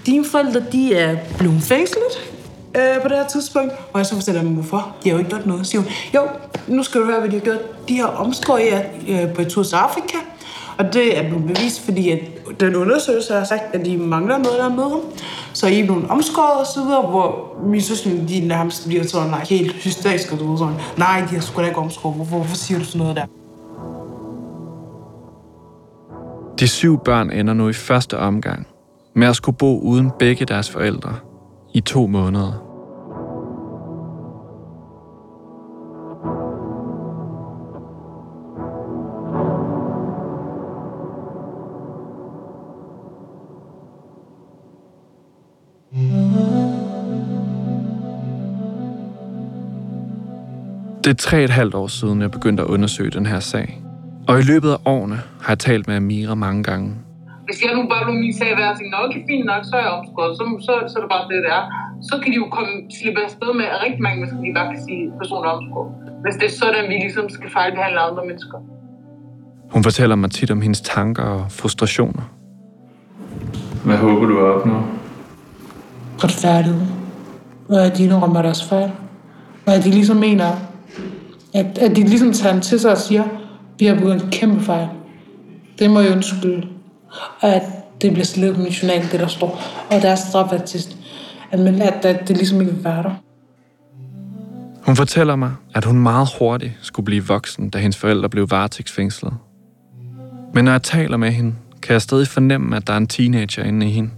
Dine 0.05 0.25
forældre, 0.25 0.63
de 0.71 0.95
er 0.95 1.17
blevet 1.37 1.61
fængslet 1.61 2.36
øh, 2.77 3.01
på 3.01 3.07
det 3.07 3.17
her 3.17 3.27
tidspunkt. 3.27 3.73
Og 3.93 3.99
jeg 3.99 4.05
så 4.05 4.15
fortæller 4.15 4.41
dem, 4.41 4.51
hvorfor. 4.51 4.95
De 5.03 5.09
har 5.09 5.13
jo 5.13 5.19
ikke 5.19 5.29
gjort 5.29 5.45
noget. 5.45 5.65
Så 5.65 5.71
siger 5.71 5.81
hun, 5.81 5.91
jo, 6.15 6.21
nu 6.67 6.83
skal 6.83 7.01
du 7.01 7.05
høre, 7.05 7.19
hvad 7.19 7.29
de 7.29 7.35
har 7.35 7.43
gjort. 7.43 7.87
De 7.89 7.97
har 7.97 8.07
omskåret 8.07 8.65
jer 8.71 8.81
øh, 9.07 9.33
på 9.33 9.41
et 9.41 9.47
tur 9.47 9.63
til 9.63 9.75
Afrika. 9.75 10.17
Og 10.77 10.93
det 10.93 11.17
er 11.17 11.23
blevet 11.29 11.47
bevist, 11.47 11.85
fordi 11.85 12.09
at 12.09 12.19
den 12.59 12.75
undersøgelse 12.75 13.33
har 13.33 13.43
sagt, 13.43 13.61
at 13.73 13.85
de 13.85 13.97
mangler 13.97 14.37
noget 14.37 14.57
der 14.59 14.69
med. 14.69 14.99
Så 15.53 15.67
I 15.67 15.79
er 15.79 15.85
blevet 15.85 16.05
omskåret 16.09 16.59
og 16.59 16.65
så 16.65 16.83
videre, 16.83 17.01
hvor 17.01 17.57
min 17.65 17.81
søskende, 17.81 18.27
de 18.27 18.47
nærmest 18.47 18.87
bliver 18.87 19.03
sådan 19.03 19.33
like, 19.39 19.55
helt 19.55 19.73
hysterisk 19.73 20.31
og 20.31 20.39
du 20.39 20.49
ved 20.51 20.57
sådan, 20.57 20.73
nej, 20.97 21.19
de 21.29 21.35
har 21.35 21.41
sgu 21.41 21.61
da 21.61 21.67
ikke 21.67 21.79
omskåret. 21.79 22.15
Hvorfor, 22.15 22.35
hvorfor 22.35 22.55
siger 22.55 22.79
du 22.79 22.85
sådan 22.85 22.99
noget 22.99 23.15
der? 23.15 23.25
De 26.59 26.67
syv 26.67 26.99
børn 27.05 27.31
ender 27.31 27.53
nu 27.53 27.69
i 27.69 27.73
første 27.73 28.17
omgang 28.17 28.67
med 29.15 29.27
at 29.27 29.35
skulle 29.35 29.57
bo 29.57 29.79
uden 29.79 30.11
begge 30.19 30.45
deres 30.45 30.69
forældre 30.69 31.15
i 31.73 31.81
to 31.81 32.07
måneder. 32.07 32.66
Det 51.07 51.13
er 51.13 51.23
tre 51.29 51.43
et 51.43 51.49
halvt 51.49 51.75
år 51.75 51.87
siden, 51.87 52.21
jeg 52.21 52.31
begyndte 52.31 52.63
at 52.63 52.69
undersøge 52.75 53.11
den 53.17 53.25
her 53.25 53.39
sag. 53.39 53.67
Og 54.29 54.35
i 54.39 54.45
løbet 54.51 54.69
af 54.75 54.79
årene 54.85 55.17
har 55.43 55.51
jeg 55.53 55.59
talt 55.59 55.87
med 55.87 55.95
Amira 55.95 56.35
mange 56.35 56.63
gange. 56.63 56.87
Hvis 57.47 57.57
jeg 57.63 57.71
nu 57.77 57.81
bare 57.93 58.03
lå 58.07 58.11
min 58.11 58.33
sag 58.39 58.51
være 58.59 58.69
og 58.71 58.77
tænkte, 58.77 58.91
"Nå, 58.95 58.99
okay, 59.07 59.21
fint 59.29 59.45
nok, 59.51 59.61
så 59.69 59.73
er 59.79 59.83
jeg 59.87 59.91
omskåret, 59.99 60.31
så, 60.37 60.43
så, 60.67 60.73
så 60.89 60.93
er 60.99 61.01
det 61.05 61.11
bare 61.15 61.25
det, 61.31 61.37
det 61.45 61.51
er. 61.59 61.63
Så 62.09 62.13
kan 62.21 62.29
de 62.31 62.37
jo 62.43 62.47
komme, 62.57 62.73
slippe 62.99 63.19
afsted 63.27 63.51
med, 63.59 63.65
at 63.73 63.77
rigtig 63.85 64.01
mange 64.05 64.17
mennesker, 64.19 64.39
de 64.45 64.51
bare 64.59 64.69
kan 64.73 64.81
sige, 64.87 65.01
at 65.09 65.13
personen 65.21 65.45
er 65.49 65.53
omskåret. 65.57 65.89
Hvis 66.23 66.35
det 66.39 66.45
er 66.51 66.55
sådan, 66.63 66.83
vi 66.91 66.95
ligesom 67.05 67.25
skal 67.37 67.49
fejlbehandle 67.57 67.99
andre 68.09 68.23
mennesker. 68.29 68.57
Hun 69.73 69.81
fortæller 69.87 70.15
mig 70.23 70.29
tit 70.37 70.49
om 70.55 70.61
hendes 70.65 70.81
tanker 70.95 71.27
og 71.35 71.41
frustrationer. 71.59 72.23
Hvad 73.87 73.97
håber 74.05 74.25
du 74.31 74.35
at 74.43 74.47
opnå? 74.55 74.77
retfærdighed. 76.23 76.81
Og 77.69 77.79
at 77.85 77.97
de 77.97 78.03
indrømmer 78.03 78.41
deres 78.41 78.63
fejl. 78.69 78.91
At 79.75 79.83
de 79.85 79.89
ligesom 79.99 80.17
mener, 80.17 80.49
at, 81.53 81.77
at 81.77 81.95
de 81.95 82.03
ligesom 82.03 82.33
tager 82.33 82.53
den 82.53 82.61
til 82.61 82.79
sig 82.79 82.91
og 82.91 82.97
siger, 82.97 83.23
vi 83.79 83.85
har 83.85 83.95
begået 83.95 84.23
en 84.23 84.31
kæmpe 84.31 84.61
fejl. 84.61 84.87
Det 85.79 85.89
må 85.89 85.99
jeg 85.99 86.11
undskylde. 86.11 86.67
Og 87.41 87.55
at 87.55 87.63
det 88.01 88.11
bliver 88.11 88.25
slet 88.25 88.55
på 88.55 88.61
min 88.61 88.71
journal, 88.71 89.11
det 89.11 89.19
der 89.19 89.27
står. 89.27 89.61
Og 89.91 90.01
deres 90.01 90.19
strafattest. 90.19 90.97
At, 91.51 91.59
man, 91.59 91.81
at, 91.81 92.05
at 92.05 92.27
det 92.27 92.37
ligesom 92.37 92.61
ikke 92.61 92.73
vil 92.73 92.83
være 92.83 93.03
der. 93.03 93.11
Hun 94.85 94.95
fortæller 94.95 95.35
mig, 95.35 95.51
at 95.73 95.85
hun 95.85 95.99
meget 95.99 96.27
hurtigt 96.39 96.73
skulle 96.81 97.05
blive 97.05 97.27
voksen, 97.27 97.69
da 97.69 97.77
hendes 97.77 97.97
forældre 97.97 98.29
blev 98.29 98.51
varetægtsfængslet. 98.51 99.33
Men 100.53 100.65
når 100.65 100.71
jeg 100.71 100.83
taler 100.83 101.17
med 101.17 101.31
hende, 101.31 101.55
kan 101.81 101.93
jeg 101.93 102.01
stadig 102.01 102.27
fornemme, 102.27 102.75
at 102.75 102.87
der 102.87 102.93
er 102.93 102.97
en 102.97 103.07
teenager 103.07 103.63
inde 103.63 103.87
i 103.87 103.89
hende. 103.89 104.09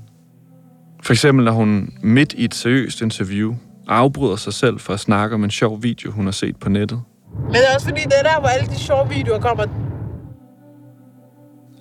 For 1.04 1.14
eksempel 1.14 1.46
når 1.46 1.52
hun 1.52 1.94
midt 2.02 2.34
i 2.34 2.44
et 2.46 2.56
seriøst 2.56 3.02
interview 3.02 3.56
afbryder 3.88 4.36
sig 4.36 4.54
selv 4.54 4.80
for 4.80 4.94
at 4.94 5.00
snakke 5.00 5.36
om 5.36 5.44
en 5.44 5.52
sjov 5.52 5.84
video, 5.84 6.12
hun 6.12 6.26
har 6.26 6.32
set 6.32 6.58
på 6.58 6.70
nettet. 6.70 7.02
Men 7.44 7.54
det 7.54 7.70
er 7.70 7.76
også 7.76 7.88
fordi, 7.88 8.02
det 8.02 8.14
er 8.20 8.24
der, 8.24 8.40
hvor 8.40 8.50
alle 8.50 8.68
de 8.68 8.80
sjove 8.80 9.10
videoer 9.10 9.40
kommer. 9.40 9.66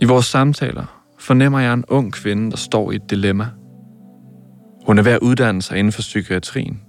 I 0.01 0.05
vores 0.05 0.27
samtaler 0.27 0.85
fornemmer 1.19 1.61
jeg 1.61 1.73
en 1.73 1.85
ung 1.89 2.13
kvinde, 2.13 2.51
der 2.51 2.57
står 2.57 2.93
i 2.93 2.95
et 2.95 3.11
dilemma. 3.11 3.47
Hun 4.87 4.99
er 4.99 5.03
ved 5.03 5.13
at 5.13 5.19
uddanne 5.19 5.63
sig 5.63 5.79
inden 5.79 5.93
for 5.93 6.01
psykiatrien, 6.01 6.81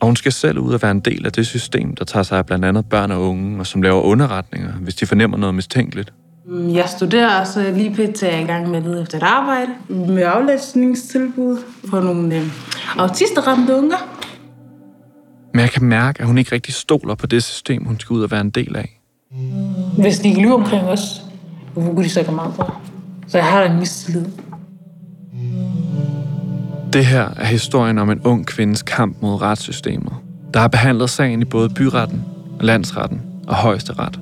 og 0.00 0.06
hun 0.06 0.16
skal 0.16 0.32
selv 0.32 0.58
ud 0.58 0.72
og 0.72 0.82
være 0.82 0.90
en 0.90 1.00
del 1.00 1.26
af 1.26 1.32
det 1.32 1.46
system, 1.46 1.96
der 1.96 2.04
tager 2.04 2.22
sig 2.22 2.38
af 2.38 2.46
blandt 2.46 2.64
andet 2.64 2.88
børn 2.88 3.10
og 3.10 3.28
unge, 3.28 3.58
og 3.60 3.66
som 3.66 3.82
laver 3.82 4.00
underretninger, 4.00 4.72
hvis 4.72 4.94
de 4.94 5.06
fornemmer 5.06 5.36
noget 5.36 5.54
mistænkeligt. 5.54 6.12
Jeg 6.50 6.88
studerer, 6.88 7.44
så 7.44 7.60
jeg 7.60 7.72
lige 7.72 7.90
pt. 7.90 8.22
er 8.22 8.38
i 8.38 8.44
gang 8.44 8.70
med 8.70 8.78
at 8.78 8.84
lede 8.84 9.02
efter 9.02 9.18
et 9.18 9.22
arbejde 9.22 9.70
med 9.88 10.22
aflæsningstilbud 10.22 11.58
for 11.90 12.00
nogle 12.00 12.36
øh, 12.36 12.46
autisterramte 12.96 13.74
unger. 13.74 14.19
Men 15.52 15.60
jeg 15.60 15.70
kan 15.70 15.84
mærke, 15.84 16.20
at 16.20 16.26
hun 16.26 16.38
ikke 16.38 16.52
rigtig 16.52 16.74
stoler 16.74 17.14
på 17.14 17.26
det 17.26 17.42
system, 17.42 17.84
hun 17.84 18.00
skal 18.00 18.14
ud 18.14 18.22
og 18.22 18.30
være 18.30 18.40
en 18.40 18.50
del 18.50 18.76
af. 18.76 19.00
Hvis 19.98 20.18
de 20.18 20.28
ikke 20.28 20.42
lyver 20.42 20.54
omkring 20.54 20.82
os, 20.82 21.22
hvorfor 21.72 21.92
kunne 21.92 22.04
de 22.04 22.10
så 22.10 22.20
ikke 22.20 22.32
meget 22.32 22.54
på? 22.54 22.64
Så 23.26 23.38
jeg 23.38 23.46
har 23.46 23.62
en 23.64 23.78
mistillid. 23.78 24.24
Det 26.92 27.06
her 27.06 27.28
er 27.36 27.44
historien 27.44 27.98
om 27.98 28.10
en 28.10 28.20
ung 28.24 28.46
kvindes 28.46 28.82
kamp 28.82 29.16
mod 29.22 29.42
retssystemet, 29.42 30.12
der 30.54 30.60
har 30.60 30.68
behandlet 30.68 31.10
sagen 31.10 31.42
i 31.42 31.44
både 31.44 31.68
byretten, 31.68 32.24
landsretten 32.60 33.20
og 33.46 33.54
højesteret. 33.54 34.20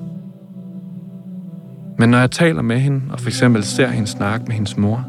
Men 1.97 2.09
når 2.09 2.17
jeg 2.17 2.31
taler 2.31 2.61
med 2.61 2.79
hende 2.79 3.01
og 3.09 3.19
for 3.19 3.27
eksempel 3.27 3.63
ser 3.63 3.87
hende 3.87 4.07
snakke 4.07 4.45
med 4.45 4.55
hendes 4.55 4.77
mor, 4.77 5.05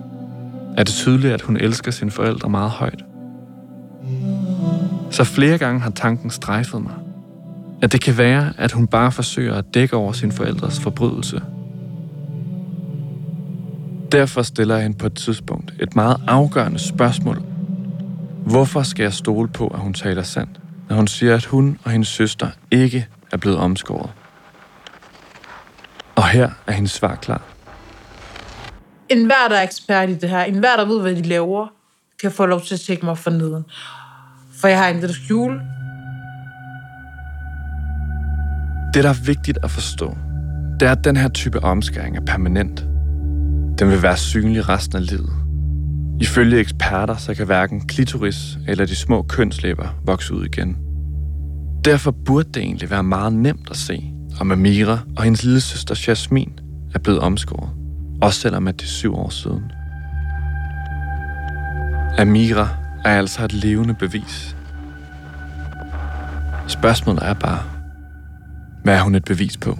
er 0.76 0.84
det 0.84 0.94
tydeligt, 0.94 1.34
at 1.34 1.42
hun 1.42 1.56
elsker 1.56 1.90
sine 1.90 2.10
forældre 2.10 2.48
meget 2.48 2.70
højt. 2.70 3.04
Så 5.10 5.24
flere 5.24 5.58
gange 5.58 5.80
har 5.80 5.90
tanken 5.90 6.30
strejfet 6.30 6.82
mig, 6.82 6.94
at 7.82 7.92
det 7.92 8.00
kan 8.00 8.18
være, 8.18 8.52
at 8.58 8.72
hun 8.72 8.86
bare 8.86 9.12
forsøger 9.12 9.54
at 9.54 9.74
dække 9.74 9.96
over 9.96 10.12
sin 10.12 10.32
forældres 10.32 10.80
forbrydelse. 10.80 11.42
Derfor 14.12 14.42
stiller 14.42 14.74
jeg 14.74 14.82
hende 14.82 14.98
på 14.98 15.06
et 15.06 15.14
tidspunkt 15.14 15.74
et 15.80 15.96
meget 15.96 16.16
afgørende 16.28 16.78
spørgsmål. 16.78 17.42
Hvorfor 18.46 18.82
skal 18.82 19.02
jeg 19.02 19.12
stole 19.12 19.48
på, 19.48 19.66
at 19.66 19.78
hun 19.78 19.94
taler 19.94 20.22
sandt, 20.22 20.60
når 20.88 20.96
hun 20.96 21.06
siger, 21.06 21.34
at 21.34 21.44
hun 21.44 21.78
og 21.84 21.90
hendes 21.90 22.08
søster 22.08 22.48
ikke 22.70 23.06
er 23.32 23.36
blevet 23.36 23.58
omskåret? 23.58 24.10
Og 26.14 26.28
her 26.28 26.50
er 26.66 26.72
hendes 26.72 26.90
svar 26.90 27.14
klar. 27.14 27.42
En 29.08 29.24
hver, 29.24 29.48
der 29.48 29.56
er 29.56 29.62
ekspert 29.62 30.10
i 30.10 30.14
det 30.14 30.30
her, 30.30 30.44
en 30.44 30.58
hver, 30.58 30.76
der 30.76 30.84
ved, 30.84 31.00
hvad 31.00 31.14
de 31.14 31.22
laver, 31.22 31.66
kan 32.20 32.32
få 32.32 32.46
lov 32.46 32.60
til 32.60 32.74
at 32.74 32.80
tjekke 32.80 33.06
mig 33.06 33.18
for 33.18 33.30
neden. 33.30 33.64
For 34.60 34.68
jeg 34.68 34.78
har 34.78 34.88
intet 34.88 35.08
at 35.08 35.14
skjule. 35.14 35.60
Det, 38.94 39.04
der 39.04 39.10
er 39.10 39.24
vigtigt 39.24 39.58
at 39.62 39.70
forstå, 39.70 40.16
det 40.80 40.88
er, 40.88 40.92
at 40.92 41.04
den 41.04 41.16
her 41.16 41.28
type 41.28 41.64
omskæring 41.64 42.16
er 42.16 42.20
permanent. 42.26 42.86
Den 43.78 43.88
vil 43.88 44.02
være 44.02 44.16
synlig 44.16 44.68
resten 44.68 44.96
af 44.96 45.06
livet. 45.06 45.32
Ifølge 46.20 46.58
eksperter, 46.58 47.16
så 47.16 47.34
kan 47.34 47.46
hverken 47.46 47.80
klitoris 47.80 48.58
eller 48.68 48.86
de 48.86 48.96
små 48.96 49.22
kønslæber 49.22 49.88
vokse 50.06 50.34
ud 50.34 50.44
igen. 50.44 50.76
Derfor 51.84 52.10
burde 52.10 52.48
det 52.54 52.62
egentlig 52.62 52.90
være 52.90 53.02
meget 53.02 53.32
nemt 53.32 53.70
at 53.70 53.76
se, 53.76 54.12
om 54.40 54.50
Amira 54.50 54.98
og 55.16 55.22
hendes 55.22 55.42
lille 55.44 55.60
søster 55.60 56.04
Jasmin 56.08 56.52
er 56.94 56.98
blevet 56.98 57.20
omskåret. 57.20 57.70
Også 58.22 58.40
selvom 58.40 58.68
at 58.68 58.80
det 58.80 58.86
er 58.86 58.88
syv 58.88 59.14
år 59.14 59.28
siden. 59.28 59.62
Amira 62.18 62.79
er 63.04 63.18
altså 63.18 63.44
et 63.44 63.52
levende 63.52 63.94
bevis. 63.94 64.56
Spørgsmålet 66.66 67.22
er 67.22 67.34
bare, 67.34 67.62
hvad 68.84 68.96
er 68.96 69.00
hun 69.00 69.14
et 69.14 69.24
bevis 69.24 69.56
på? 69.56 69.78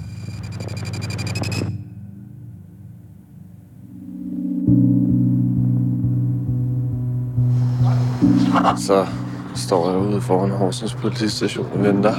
Så 8.76 9.06
står 9.54 9.90
jeg 9.90 9.98
ude 9.98 10.20
foran 10.20 10.50
Horsens 10.50 10.94
politistation 10.94 11.66
og 11.72 11.82
venter. 11.82 12.14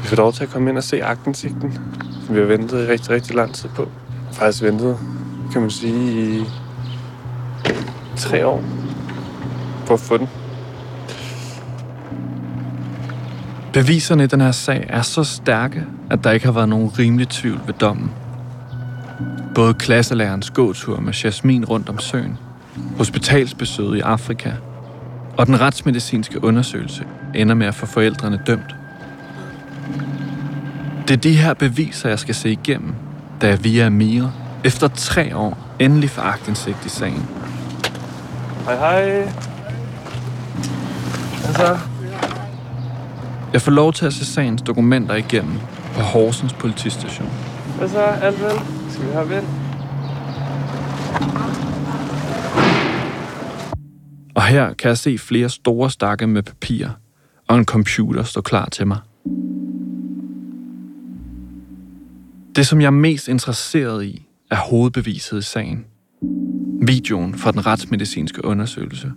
Vi 0.00 0.06
får 0.06 0.16
lov 0.16 0.32
til 0.32 0.42
at 0.42 0.50
komme 0.50 0.70
ind 0.70 0.78
og 0.78 0.84
se 0.84 1.04
agtensigten, 1.04 1.78
som 2.26 2.34
vi 2.34 2.40
har 2.40 2.46
ventet 2.46 2.84
i 2.84 2.86
rigtig, 2.86 3.10
rigtig 3.10 3.34
lang 3.34 3.54
tid 3.54 3.68
på. 3.68 3.88
Faktisk 4.32 4.62
ventet, 4.62 4.98
kan 5.52 5.60
man 5.60 5.70
sige, 5.70 6.38
i 6.38 6.44
tre 8.16 8.46
år 8.46 8.79
på 9.90 9.94
at 9.94 10.00
få 10.00 10.16
den. 10.16 10.28
Beviserne 13.72 14.24
i 14.24 14.26
den 14.26 14.40
her 14.40 14.52
sag 14.52 14.86
er 14.88 15.02
så 15.02 15.24
stærke, 15.24 15.84
at 16.10 16.24
der 16.24 16.30
ikke 16.30 16.46
har 16.46 16.52
været 16.52 16.68
nogen 16.68 16.98
rimelig 16.98 17.28
tvivl 17.28 17.60
ved 17.66 17.74
dommen. 17.74 18.10
Både 19.54 19.74
klasselærerens 19.74 20.50
gåtur 20.50 21.00
med 21.00 21.12
Jasmin 21.12 21.64
rundt 21.64 21.88
om 21.88 21.98
søen, 21.98 22.38
hospitalsbesøget 22.96 23.96
i 23.96 24.00
Afrika 24.00 24.52
og 25.36 25.46
den 25.46 25.60
retsmedicinske 25.60 26.44
undersøgelse 26.44 27.04
ender 27.34 27.54
med 27.54 27.66
at 27.66 27.74
få 27.74 27.86
forældrene 27.86 28.42
dømt. 28.46 28.76
Det 31.08 31.14
er 31.14 31.20
de 31.20 31.36
her 31.36 31.54
beviser, 31.54 32.08
jeg 32.08 32.18
skal 32.18 32.34
se 32.34 32.50
igennem, 32.50 32.94
da 33.40 33.48
jeg 33.48 33.64
via 33.64 33.86
Amira 33.86 34.30
efter 34.64 34.88
tre 34.88 35.36
år 35.36 35.58
endelig 35.78 36.10
får 36.10 36.22
agtindsigt 36.22 36.86
i 36.86 36.88
sagen. 36.88 37.26
Hej 38.64 38.76
hej. 38.76 39.49
Så? 41.52 41.78
Jeg 43.52 43.62
får 43.62 43.70
lov 43.72 43.92
til 43.92 44.06
at 44.06 44.12
se 44.12 44.24
sagens 44.24 44.62
dokumenter 44.62 45.14
igennem 45.14 45.58
på 45.94 46.00
Horsens 46.00 46.52
politistation. 46.52 47.28
Hvad 47.78 47.88
så? 47.88 48.00
Alt 48.00 48.40
vel? 48.40 48.52
Skal 48.90 49.06
vi 49.06 49.12
have 49.12 49.28
vind? 49.28 49.44
Og 54.34 54.42
her 54.42 54.72
kan 54.72 54.88
jeg 54.88 54.98
se 54.98 55.18
flere 55.18 55.48
store 55.48 55.90
stakke 55.90 56.26
med 56.26 56.42
papir 56.42 56.88
og 57.48 57.58
en 57.58 57.64
computer 57.64 58.22
stå 58.22 58.40
klar 58.40 58.68
til 58.68 58.86
mig. 58.86 58.98
Det, 62.56 62.66
som 62.66 62.80
jeg 62.80 62.86
er 62.86 62.90
mest 62.90 63.28
interesseret 63.28 64.04
i, 64.04 64.26
er 64.50 64.56
hovedbeviset 64.56 65.38
i 65.38 65.42
sagen. 65.42 65.84
Videoen 66.82 67.34
fra 67.34 67.52
den 67.52 67.66
retsmedicinske 67.66 68.44
undersøgelse. 68.44 69.12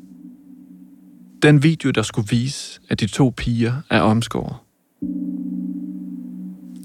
Den 1.44 1.64
video, 1.64 1.92
der 1.92 2.02
skulle 2.02 2.28
vise, 2.30 2.80
at 2.90 3.00
de 3.00 3.08
to 3.08 3.34
piger 3.38 3.74
er 3.90 4.02
omskåret. 4.02 4.56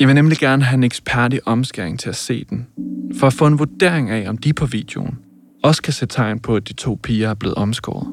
Jeg 0.00 0.08
vil 0.08 0.14
nemlig 0.14 0.38
gerne 0.38 0.64
have 0.64 0.74
en 0.74 0.84
ekspert 0.84 1.34
i 1.34 1.40
omskæring 1.46 2.00
til 2.00 2.08
at 2.08 2.16
se 2.16 2.44
den, 2.44 2.66
for 3.18 3.26
at 3.26 3.32
få 3.32 3.46
en 3.46 3.58
vurdering 3.58 4.10
af, 4.10 4.28
om 4.28 4.38
de 4.38 4.52
på 4.52 4.66
videoen 4.66 5.18
også 5.62 5.82
kan 5.82 5.92
se 5.92 6.06
tegn 6.06 6.40
på, 6.40 6.56
at 6.56 6.68
de 6.68 6.72
to 6.72 6.98
piger 7.02 7.30
er 7.30 7.34
blevet 7.34 7.54
omskåret. 7.54 8.06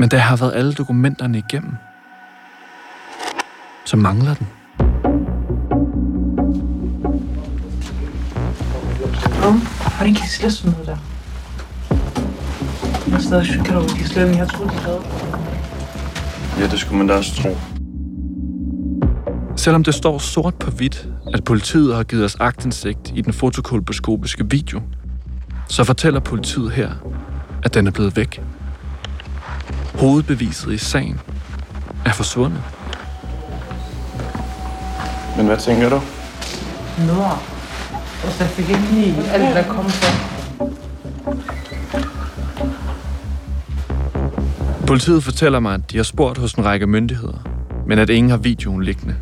Men 0.00 0.08
da 0.08 0.16
jeg 0.16 0.24
har 0.24 0.36
været 0.36 0.52
alle 0.54 0.72
dokumenterne 0.72 1.38
igennem, 1.38 1.72
så 3.84 3.96
mangler 3.96 4.34
den. 4.34 4.46
Hvordan 9.96 10.14
kan 10.14 10.22
de 10.24 10.28
slet 10.28 10.52
sådan 10.52 10.72
noget 10.72 10.86
der? 10.86 11.07
Jeg 13.18 13.24
er 13.24 13.28
stadig 13.28 13.46
chokeret 13.46 13.76
over, 13.76 13.84
at 13.84 13.90
de 13.90 14.08
slet 14.08 14.26
ikke 14.28 14.38
har 14.38 14.46
troet, 14.46 14.70
de 14.70 14.76
havde. 14.76 15.00
Ja, 16.58 16.66
det 16.66 16.80
skulle 16.80 16.98
man 16.98 17.06
da 17.06 17.14
også 17.14 17.42
tro. 17.42 17.56
Selvom 19.56 19.84
det 19.84 19.94
står 19.94 20.18
sort 20.18 20.54
på 20.54 20.70
hvidt, 20.70 21.08
at 21.34 21.44
politiet 21.44 21.96
har 21.96 22.02
givet 22.02 22.24
os 22.24 22.36
agtindsigt 22.40 23.12
i 23.14 23.20
den 23.20 23.32
fotokolposkopiske 23.32 24.50
video, 24.50 24.82
så 25.68 25.84
fortæller 25.84 26.20
politiet 26.20 26.70
her, 26.72 26.90
at 27.62 27.74
den 27.74 27.86
er 27.86 27.90
blevet 27.90 28.16
væk. 28.16 28.42
Hovedbeviset 29.94 30.72
i 30.72 30.78
sagen 30.78 31.20
er 32.04 32.12
forsvundet. 32.12 32.60
Men 35.36 35.46
hvad 35.46 35.56
tænker 35.56 35.88
du? 35.88 36.00
Noget. 37.06 37.38
Og 38.24 38.30
så 38.30 38.44
fik 38.44 38.70
jeg 38.70 38.80
lige 38.92 39.30
alt, 39.30 39.56
der 39.56 39.62
kom 39.62 39.90
fra. 39.90 40.37
Politiet 44.88 45.24
fortæller 45.24 45.60
mig, 45.60 45.74
at 45.74 45.92
de 45.92 45.96
har 45.96 46.04
spurgt 46.04 46.38
hos 46.38 46.54
en 46.54 46.64
række 46.64 46.86
myndigheder, 46.86 47.48
men 47.86 47.98
at 47.98 48.10
ingen 48.10 48.30
har 48.30 48.36
videoen 48.36 48.82
liggende. 48.82 49.16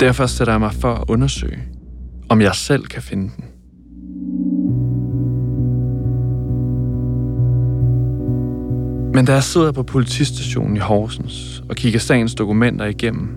Derfor 0.00 0.26
sætter 0.26 0.52
jeg 0.52 0.60
mig 0.60 0.72
for 0.72 0.94
at 0.94 1.04
undersøge, 1.08 1.58
om 2.28 2.40
jeg 2.40 2.54
selv 2.54 2.86
kan 2.86 3.02
finde 3.02 3.30
den. 3.36 3.44
Men 9.14 9.24
da 9.24 9.32
jeg 9.32 9.42
sidder 9.42 9.72
på 9.72 9.82
politistationen 9.82 10.76
i 10.76 10.80
Horsens 10.80 11.62
og 11.68 11.76
kigger 11.76 12.00
sagens 12.00 12.34
dokumenter 12.34 12.84
igennem, 12.84 13.28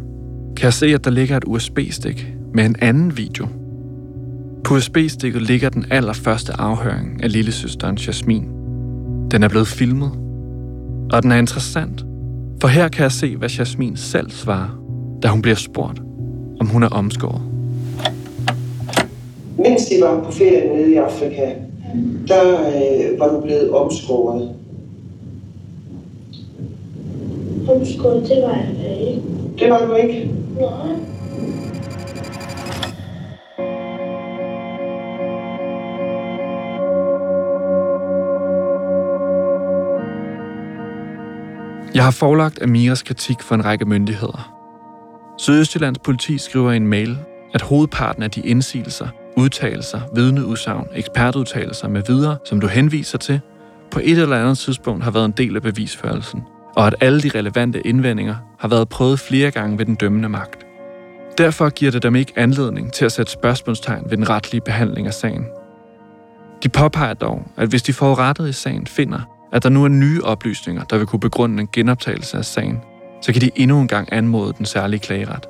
kan 0.57 0.63
jeg 0.63 0.73
se, 0.73 0.85
at 0.85 1.05
der 1.05 1.11
ligger 1.11 1.37
et 1.37 1.43
USB-stik 1.47 2.27
med 2.53 2.65
en 2.65 2.75
anden 2.79 3.17
video. 3.17 3.47
På 4.63 4.75
USB-stikket 4.75 5.41
ligger 5.41 5.69
den 5.69 5.85
allerførste 5.91 6.53
afhøring 6.53 7.23
af 7.23 7.31
lillesøsteren 7.31 7.97
Jasmin. 7.97 8.56
Den 9.31 9.43
er 9.43 9.47
blevet 9.49 9.67
filmet, 9.67 10.11
og 11.13 11.23
den 11.23 11.31
er 11.31 11.35
interessant, 11.35 12.05
for 12.61 12.67
her 12.67 12.87
kan 12.87 13.03
jeg 13.03 13.11
se, 13.11 13.35
hvad 13.35 13.49
Jasmin 13.49 13.97
selv 13.97 14.31
svarer, 14.31 14.79
da 15.23 15.27
hun 15.27 15.41
bliver 15.41 15.55
spurgt, 15.55 16.01
om 16.59 16.67
hun 16.67 16.83
er 16.83 16.87
omskåret. 16.87 17.41
Mens 19.57 19.85
de 19.85 19.95
var 20.01 20.23
på 20.23 20.31
ferie 20.31 20.75
nede 20.75 20.91
i 20.91 20.95
Afrika, 20.95 21.51
der 22.27 22.59
øh, 22.59 23.19
var 23.19 23.27
du 23.27 23.41
blevet 23.41 23.71
omskåret. 23.71 24.49
Omskåret, 27.69 28.29
det 28.29 28.43
var 28.43 28.55
jeg 28.55 28.97
ikke. 29.07 29.21
Det 29.59 29.69
var 29.69 29.85
du 29.87 29.93
ikke. 29.93 30.31
Nej. 30.59 31.06
Har 42.07 42.11
forelagt 42.11 42.61
Amiras 42.61 43.03
kritik 43.03 43.41
for 43.41 43.55
en 43.55 43.65
række 43.65 43.85
myndigheder. 43.85 44.53
Sydøstjyllands 45.37 45.99
politi 45.99 46.37
skriver 46.37 46.71
i 46.71 46.75
en 46.75 46.87
mail, 46.87 47.17
at 47.53 47.61
hovedparten 47.61 48.23
af 48.23 48.31
de 48.31 48.41
indsigelser, 48.41 49.07
udtalelser, 49.37 50.01
vidneudsagn, 50.15 50.87
ekspertudtalelser 50.93 51.87
med 51.87 52.03
videre, 52.07 52.37
som 52.45 52.59
du 52.59 52.67
henviser 52.67 53.17
til, 53.17 53.39
på 53.91 53.99
et 54.03 54.17
eller 54.17 54.41
andet 54.41 54.57
tidspunkt 54.57 55.03
har 55.03 55.11
været 55.11 55.25
en 55.25 55.33
del 55.37 55.55
af 55.55 55.61
bevisførelsen, 55.61 56.43
og 56.75 56.87
at 56.87 56.95
alle 57.01 57.21
de 57.21 57.29
relevante 57.35 57.87
indvendinger 57.87 58.35
har 58.59 58.67
været 58.67 58.89
prøvet 58.89 59.19
flere 59.19 59.51
gange 59.51 59.77
ved 59.77 59.85
den 59.85 59.95
dømmende 59.95 60.29
magt. 60.29 60.65
Derfor 61.37 61.69
giver 61.69 61.91
det 61.91 62.03
dem 62.03 62.15
ikke 62.15 62.33
anledning 62.35 62.93
til 62.93 63.05
at 63.05 63.11
sætte 63.11 63.31
spørgsmålstegn 63.31 64.03
ved 64.09 64.17
den 64.17 64.29
retlige 64.29 64.61
behandling 64.61 65.07
af 65.07 65.13
sagen. 65.13 65.45
De 66.63 66.69
påpeger 66.69 67.13
dog, 67.13 67.47
at 67.57 67.69
hvis 67.69 67.83
de 67.83 67.93
forurettede 67.93 68.49
i 68.49 68.51
sagen 68.51 68.87
finder, 68.87 69.36
at 69.57 69.63
der 69.63 69.69
nu 69.69 69.83
er 69.83 69.87
nye 69.87 70.21
oplysninger, 70.23 70.83
der 70.83 70.97
vil 70.97 71.07
kunne 71.07 71.19
begrunde 71.19 71.61
en 71.61 71.69
genoptagelse 71.73 72.37
af 72.37 72.45
sagen, 72.45 72.81
så 73.21 73.33
kan 73.33 73.41
de 73.41 73.51
endnu 73.55 73.81
en 73.81 73.87
gang 73.87 74.13
anmode 74.13 74.53
den 74.57 74.65
særlige 74.65 74.99
klageret. 74.99 75.47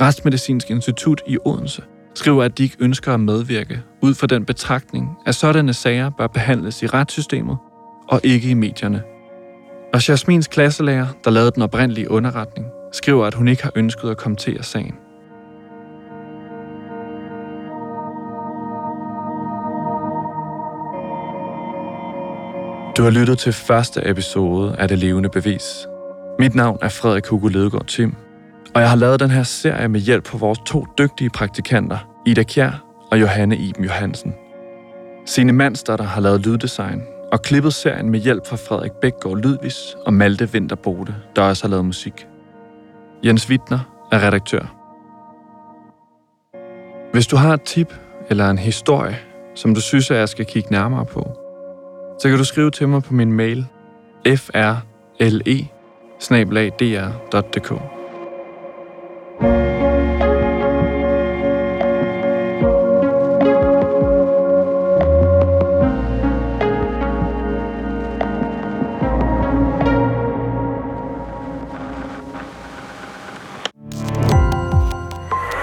Retsmedicinsk 0.00 0.70
Institut 0.70 1.22
i 1.26 1.38
Odense 1.44 1.82
skriver, 2.14 2.44
at 2.44 2.58
de 2.58 2.62
ikke 2.62 2.76
ønsker 2.80 3.14
at 3.14 3.20
medvirke 3.20 3.82
ud 4.02 4.14
fra 4.14 4.26
den 4.26 4.44
betragtning, 4.44 5.08
at 5.26 5.34
sådanne 5.34 5.72
sager 5.72 6.10
bør 6.10 6.26
behandles 6.26 6.82
i 6.82 6.86
retssystemet 6.86 7.56
og 8.08 8.20
ikke 8.24 8.50
i 8.50 8.54
medierne. 8.54 9.02
Og 9.94 10.08
Jasmins 10.08 10.46
klasselærer, 10.46 11.06
der 11.24 11.30
lavede 11.30 11.50
den 11.50 11.62
oprindelige 11.62 12.10
underretning, 12.10 12.66
skriver, 12.92 13.26
at 13.26 13.34
hun 13.34 13.48
ikke 13.48 13.62
har 13.62 13.72
ønsket 13.76 14.10
at 14.10 14.16
kommentere 14.16 14.62
sagen. 14.62 14.94
Du 22.96 23.02
har 23.02 23.10
lyttet 23.10 23.38
til 23.38 23.52
første 23.52 24.00
episode 24.04 24.76
af 24.78 24.88
Det 24.88 24.98
Levende 24.98 25.28
Bevis. 25.28 25.88
Mit 26.38 26.54
navn 26.54 26.78
er 26.82 26.88
Frederik 26.88 27.26
Hugo 27.26 27.48
Ledegaard 27.48 27.86
Tim, 27.86 28.14
og 28.74 28.80
jeg 28.80 28.90
har 28.90 28.96
lavet 28.96 29.20
den 29.20 29.30
her 29.30 29.42
serie 29.42 29.88
med 29.88 30.00
hjælp 30.00 30.26
fra 30.26 30.38
vores 30.38 30.58
to 30.66 30.86
dygtige 30.98 31.30
praktikanter, 31.30 31.98
Ida 32.26 32.42
Kjær 32.42 32.84
og 33.10 33.20
Johanne 33.20 33.56
Iben 33.56 33.84
Johansen. 33.84 34.34
Sine 35.26 35.52
Manster, 35.52 35.96
der 35.96 36.04
har 36.04 36.20
lavet 36.20 36.46
lyddesign, 36.46 37.02
og 37.32 37.42
klippet 37.42 37.74
serien 37.74 38.10
med 38.10 38.20
hjælp 38.20 38.46
fra 38.46 38.56
Frederik 38.56 38.92
Bækgaard 38.92 39.36
Lydvis 39.36 39.96
og 40.06 40.14
Malte 40.14 40.52
Vinterbode, 40.52 41.14
der 41.36 41.42
også 41.42 41.64
har 41.64 41.70
lavet 41.70 41.84
musik. 41.84 42.26
Jens 43.24 43.48
Wittner 43.50 44.08
er 44.12 44.26
redaktør. 44.26 44.74
Hvis 47.12 47.26
du 47.26 47.36
har 47.36 47.54
et 47.54 47.62
tip 47.62 47.94
eller 48.30 48.50
en 48.50 48.58
historie, 48.58 49.18
som 49.54 49.74
du 49.74 49.80
synes, 49.80 50.10
at 50.10 50.18
jeg 50.18 50.28
skal 50.28 50.44
kigge 50.44 50.72
nærmere 50.72 51.06
på, 51.06 51.45
så 52.18 52.28
kan 52.28 52.38
du 52.38 52.44
skrive 52.44 52.70
til 52.70 52.88
mig 52.88 53.02
på 53.02 53.14
min 53.14 53.32
mail 53.32 53.66
frle 54.26 54.82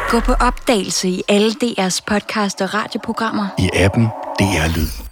Gå 0.09 0.19
på 0.19 0.33
opdagelse 0.33 1.09
i 1.09 1.23
alle 1.29 1.51
DR's 1.63 1.99
podcast 2.07 2.61
og 2.61 2.73
radioprogrammer. 2.73 3.47
I 3.59 3.69
appen 3.73 4.03
DR 4.39 4.77
Lyd. 4.77 5.02